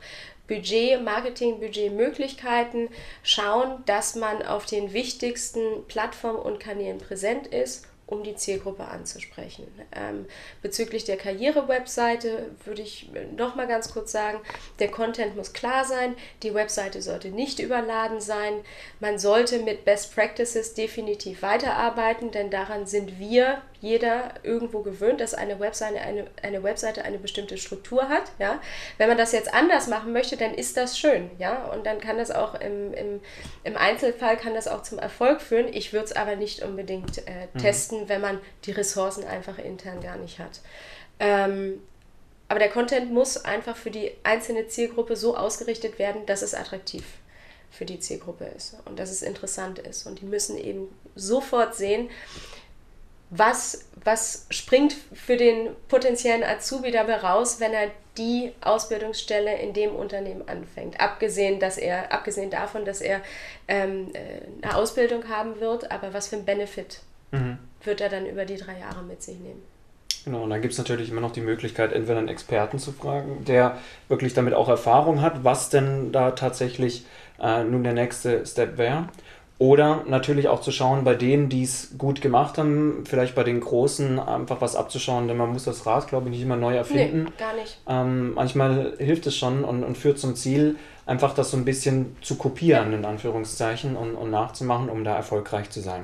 Budget, 0.48 1.02
Marketing, 1.02 1.58
Budgetmöglichkeiten 1.58 2.88
schauen, 3.22 3.82
dass 3.86 4.14
man 4.14 4.42
auf 4.42 4.66
den 4.66 4.92
wichtigsten 4.92 5.84
Plattformen 5.88 6.38
und 6.38 6.60
Kanälen 6.60 6.98
präsent 6.98 7.48
ist 7.48 7.86
um 8.06 8.22
die 8.22 8.36
Zielgruppe 8.36 8.84
anzusprechen. 8.84 9.66
Ähm, 9.92 10.26
bezüglich 10.62 11.04
der 11.04 11.16
Karriere-Webseite 11.16 12.50
würde 12.64 12.82
ich 12.82 13.10
noch 13.36 13.56
mal 13.56 13.66
ganz 13.66 13.92
kurz 13.92 14.12
sagen, 14.12 14.38
der 14.78 14.90
Content 14.90 15.36
muss 15.36 15.52
klar 15.52 15.84
sein, 15.84 16.14
die 16.42 16.54
Webseite 16.54 17.02
sollte 17.02 17.28
nicht 17.28 17.58
überladen 17.58 18.20
sein, 18.20 18.60
man 19.00 19.18
sollte 19.18 19.58
mit 19.58 19.84
Best 19.84 20.14
Practices 20.14 20.74
definitiv 20.74 21.42
weiterarbeiten, 21.42 22.30
denn 22.30 22.50
daran 22.50 22.86
sind 22.86 23.18
wir 23.18 23.60
jeder 23.86 24.34
irgendwo 24.42 24.80
gewöhnt, 24.80 25.20
dass 25.20 25.32
eine 25.32 25.60
Webseite 25.60 26.00
eine, 26.00 26.26
eine 26.42 26.62
Webseite 26.62 27.04
eine 27.04 27.18
bestimmte 27.18 27.56
Struktur 27.56 28.08
hat. 28.08 28.24
Ja? 28.38 28.60
Wenn 28.98 29.08
man 29.08 29.16
das 29.16 29.32
jetzt 29.32 29.54
anders 29.54 29.86
machen 29.86 30.12
möchte, 30.12 30.36
dann 30.36 30.52
ist 30.52 30.76
das 30.76 30.98
schön. 30.98 31.30
Ja? 31.38 31.66
Und 31.66 31.86
dann 31.86 32.00
kann 32.00 32.18
das 32.18 32.30
auch 32.30 32.60
im, 32.60 32.92
im, 32.92 33.20
im 33.62 33.76
Einzelfall 33.76 34.36
kann 34.36 34.54
das 34.54 34.66
auch 34.66 34.82
zum 34.82 34.98
Erfolg 34.98 35.40
führen. 35.40 35.72
Ich 35.72 35.92
würde 35.92 36.06
es 36.06 36.12
aber 36.12 36.34
nicht 36.34 36.62
unbedingt 36.62 37.18
äh, 37.28 37.46
mhm. 37.52 37.58
testen, 37.58 38.08
wenn 38.08 38.20
man 38.20 38.40
die 38.64 38.72
Ressourcen 38.72 39.24
einfach 39.24 39.58
intern 39.58 40.00
gar 40.00 40.16
nicht 40.16 40.40
hat. 40.40 40.60
Ähm, 41.20 41.80
aber 42.48 42.58
der 42.58 42.70
Content 42.70 43.12
muss 43.12 43.44
einfach 43.44 43.76
für 43.76 43.90
die 43.90 44.12
einzelne 44.24 44.66
Zielgruppe 44.66 45.16
so 45.16 45.36
ausgerichtet 45.36 45.98
werden, 45.98 46.26
dass 46.26 46.42
es 46.42 46.54
attraktiv 46.54 47.04
für 47.70 47.84
die 47.84 47.98
Zielgruppe 48.00 48.44
ist 48.56 48.76
und 48.84 48.98
dass 48.98 49.10
es 49.10 49.22
interessant 49.22 49.78
ist. 49.78 50.06
Und 50.06 50.20
die 50.20 50.24
müssen 50.24 50.56
eben 50.56 50.88
sofort 51.14 51.74
sehen, 51.74 52.10
was, 53.30 53.88
was 54.04 54.46
springt 54.50 54.94
für 55.12 55.36
den 55.36 55.70
potenziellen 55.88 56.44
Azubi 56.44 56.90
dabei 56.90 57.16
raus, 57.16 57.60
wenn 57.60 57.72
er 57.72 57.90
die 58.16 58.52
Ausbildungsstelle 58.60 59.58
in 59.58 59.72
dem 59.72 59.94
Unternehmen 59.94 60.48
anfängt. 60.48 61.00
Abgesehen, 61.00 61.60
dass 61.60 61.76
er, 61.76 62.12
abgesehen 62.12 62.50
davon, 62.50 62.84
dass 62.84 63.00
er 63.00 63.20
ähm, 63.68 64.10
äh, 64.14 64.64
eine 64.64 64.76
Ausbildung 64.76 65.28
haben 65.28 65.60
wird, 65.60 65.90
aber 65.90 66.14
was 66.14 66.28
für 66.28 66.36
ein 66.36 66.44
Benefit 66.44 67.00
mhm. 67.32 67.58
wird 67.82 68.00
er 68.00 68.08
dann 68.08 68.26
über 68.26 68.44
die 68.44 68.56
drei 68.56 68.78
Jahre 68.78 69.02
mit 69.02 69.22
sich 69.22 69.38
nehmen? 69.38 69.62
Genau, 70.24 70.42
und 70.42 70.50
dann 70.50 70.60
gibt 70.60 70.72
es 70.72 70.78
natürlich 70.78 71.10
immer 71.10 71.20
noch 71.20 71.30
die 71.30 71.40
Möglichkeit, 71.40 71.92
entweder 71.92 72.18
einen 72.18 72.28
Experten 72.28 72.80
zu 72.80 72.90
fragen, 72.90 73.44
der 73.44 73.78
wirklich 74.08 74.34
damit 74.34 74.54
auch 74.54 74.68
Erfahrung 74.68 75.20
hat, 75.20 75.44
was 75.44 75.68
denn 75.68 76.10
da 76.10 76.32
tatsächlich 76.32 77.06
äh, 77.40 77.62
nun 77.62 77.84
der 77.84 77.92
nächste 77.92 78.44
Step 78.44 78.76
wäre. 78.76 79.08
Oder 79.58 80.04
natürlich 80.06 80.48
auch 80.48 80.60
zu 80.60 80.70
schauen, 80.70 81.04
bei 81.04 81.14
denen, 81.14 81.48
die 81.48 81.62
es 81.62 81.94
gut 81.96 82.20
gemacht 82.20 82.58
haben, 82.58 83.04
vielleicht 83.06 83.34
bei 83.34 83.42
den 83.42 83.60
Großen 83.60 84.18
einfach 84.18 84.60
was 84.60 84.76
abzuschauen, 84.76 85.28
denn 85.28 85.38
man 85.38 85.50
muss 85.50 85.64
das 85.64 85.86
Rad, 85.86 86.08
glaube 86.08 86.26
ich, 86.26 86.32
nicht 86.32 86.42
immer 86.42 86.56
neu 86.56 86.76
erfinden. 86.76 87.24
Nee, 87.24 87.30
gar 87.38 87.54
nicht. 87.54 87.80
Ähm, 87.88 88.34
manchmal 88.34 88.92
hilft 88.98 89.26
es 89.26 89.34
schon 89.34 89.64
und, 89.64 89.82
und 89.82 89.96
führt 89.96 90.18
zum 90.18 90.36
Ziel, 90.36 90.76
einfach 91.06 91.34
das 91.34 91.52
so 91.52 91.56
ein 91.56 91.64
bisschen 91.64 92.16
zu 92.20 92.36
kopieren, 92.36 92.92
in 92.92 93.06
Anführungszeichen, 93.06 93.96
und, 93.96 94.14
und 94.14 94.30
nachzumachen, 94.30 94.90
um 94.90 95.04
da 95.04 95.16
erfolgreich 95.16 95.70
zu 95.70 95.80
sein. 95.80 96.02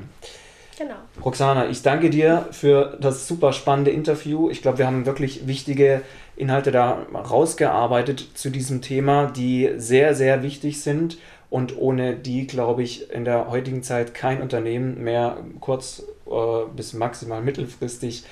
Genau. 0.79 0.95
Roxana, 1.23 1.69
ich 1.69 1.83
danke 1.83 2.09
dir 2.09 2.49
für 2.53 2.97
das 3.01 3.29
super 3.29 3.53
spannende 3.53 3.91
Interview. 3.91 4.49
Ich 4.49 4.63
glaube, 4.63 4.79
wir 4.79 4.87
haben 4.87 5.05
wirklich 5.05 5.47
wichtige 5.47 6.01
Inhalte 6.37 6.73
da 6.73 7.05
rausgearbeitet 7.13 8.31
zu 8.35 8.49
diesem 8.49 8.81
Thema, 8.81 9.27
die 9.27 9.73
sehr, 9.77 10.15
sehr 10.15 10.43
wichtig 10.43 10.81
sind 10.81 11.19
und 11.53 11.77
ohne 11.77 12.17
die, 12.17 12.47
glaube 12.47 12.83
ich, 12.83 13.11
in 13.11 13.27
der 13.27 13.51
heutigen 13.51 13.83
Zeit 13.83 14.15
kein 14.15 14.41
Unternehmen 14.41 15.05
mehr 15.05 15.37
kurz 15.61 16.03
äh, 16.27 16.65
bis 16.75 16.95
maximal 16.95 17.43
mittelfristig 17.43 18.25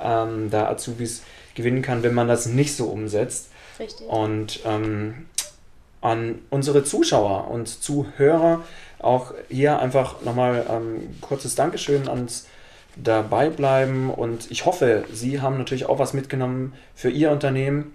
ähm, 0.00 0.48
da 0.50 0.70
Azubis 0.70 1.22
gewinnen 1.54 1.82
kann, 1.82 2.02
wenn 2.02 2.14
man 2.14 2.28
das 2.28 2.46
nicht 2.46 2.74
so 2.74 2.86
umsetzt. 2.86 3.50
Richtig. 3.78 4.08
Und 4.08 4.60
ähm, 4.64 5.26
an 6.00 6.38
unsere 6.48 6.82
Zuschauer 6.82 7.50
und 7.50 7.68
Zuhörer 7.68 8.62
auch 9.00 9.34
hier 9.50 9.78
einfach 9.78 10.22
nochmal 10.22 10.64
ähm, 10.70 11.14
kurzes 11.20 11.54
Dankeschön 11.54 12.08
ans 12.08 12.46
dabei 12.96 13.50
bleiben 13.50 14.08
und 14.08 14.50
ich 14.50 14.64
hoffe, 14.64 15.04
Sie 15.12 15.42
haben 15.42 15.58
natürlich 15.58 15.90
auch 15.90 15.98
was 15.98 16.14
mitgenommen 16.14 16.72
für 16.94 17.10
Ihr 17.10 17.32
Unternehmen 17.32 17.94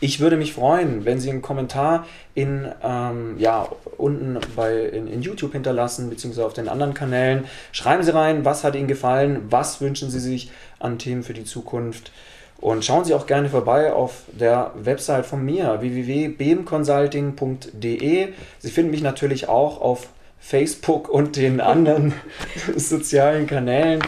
ich 0.00 0.18
würde 0.20 0.36
mich 0.36 0.52
freuen, 0.52 1.04
wenn 1.04 1.20
Sie 1.20 1.30
einen 1.30 1.42
Kommentar 1.42 2.06
in, 2.34 2.66
ähm, 2.82 3.36
ja, 3.38 3.68
unten 3.96 4.38
bei, 4.56 4.80
in, 4.80 5.06
in 5.06 5.22
YouTube 5.22 5.52
hinterlassen, 5.52 6.10
beziehungsweise 6.10 6.46
auf 6.46 6.52
den 6.52 6.68
anderen 6.68 6.94
Kanälen. 6.94 7.44
Schreiben 7.72 8.02
Sie 8.02 8.12
rein, 8.12 8.44
was 8.44 8.64
hat 8.64 8.74
Ihnen 8.74 8.88
gefallen, 8.88 9.42
was 9.50 9.80
wünschen 9.80 10.10
Sie 10.10 10.18
sich 10.20 10.50
an 10.78 10.98
Themen 10.98 11.22
für 11.22 11.32
die 11.32 11.44
Zukunft. 11.44 12.10
Und 12.58 12.84
schauen 12.84 13.04
Sie 13.04 13.14
auch 13.14 13.26
gerne 13.26 13.48
vorbei 13.48 13.92
auf 13.92 14.22
der 14.32 14.72
Website 14.74 15.26
von 15.26 15.44
mir, 15.44 15.80
www.bmconsulting.de. 15.80 18.28
Sie 18.58 18.70
finden 18.70 18.90
mich 18.90 19.02
natürlich 19.02 19.48
auch 19.48 19.80
auf 19.80 20.08
Facebook 20.38 21.08
und 21.08 21.36
den 21.36 21.60
anderen 21.60 22.14
sozialen 22.76 23.46
Kanälen. 23.46 24.02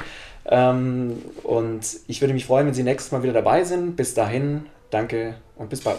Ähm, 0.46 1.22
und 1.42 1.81
ich 2.07 2.20
würde 2.20 2.35
mich 2.35 2.46
freuen, 2.46 2.66
wenn 2.66 2.75
Sie 2.75 2.83
nächstes 2.83 3.12
Mal 3.12 3.22
wieder 3.22 3.33
dabei 3.33 3.64
sind. 3.64 3.96
Bis 3.96 4.12
dahin, 4.14 4.66
danke 4.90 5.37
und 5.57 5.68
bis 5.68 5.81
bald. 5.81 5.99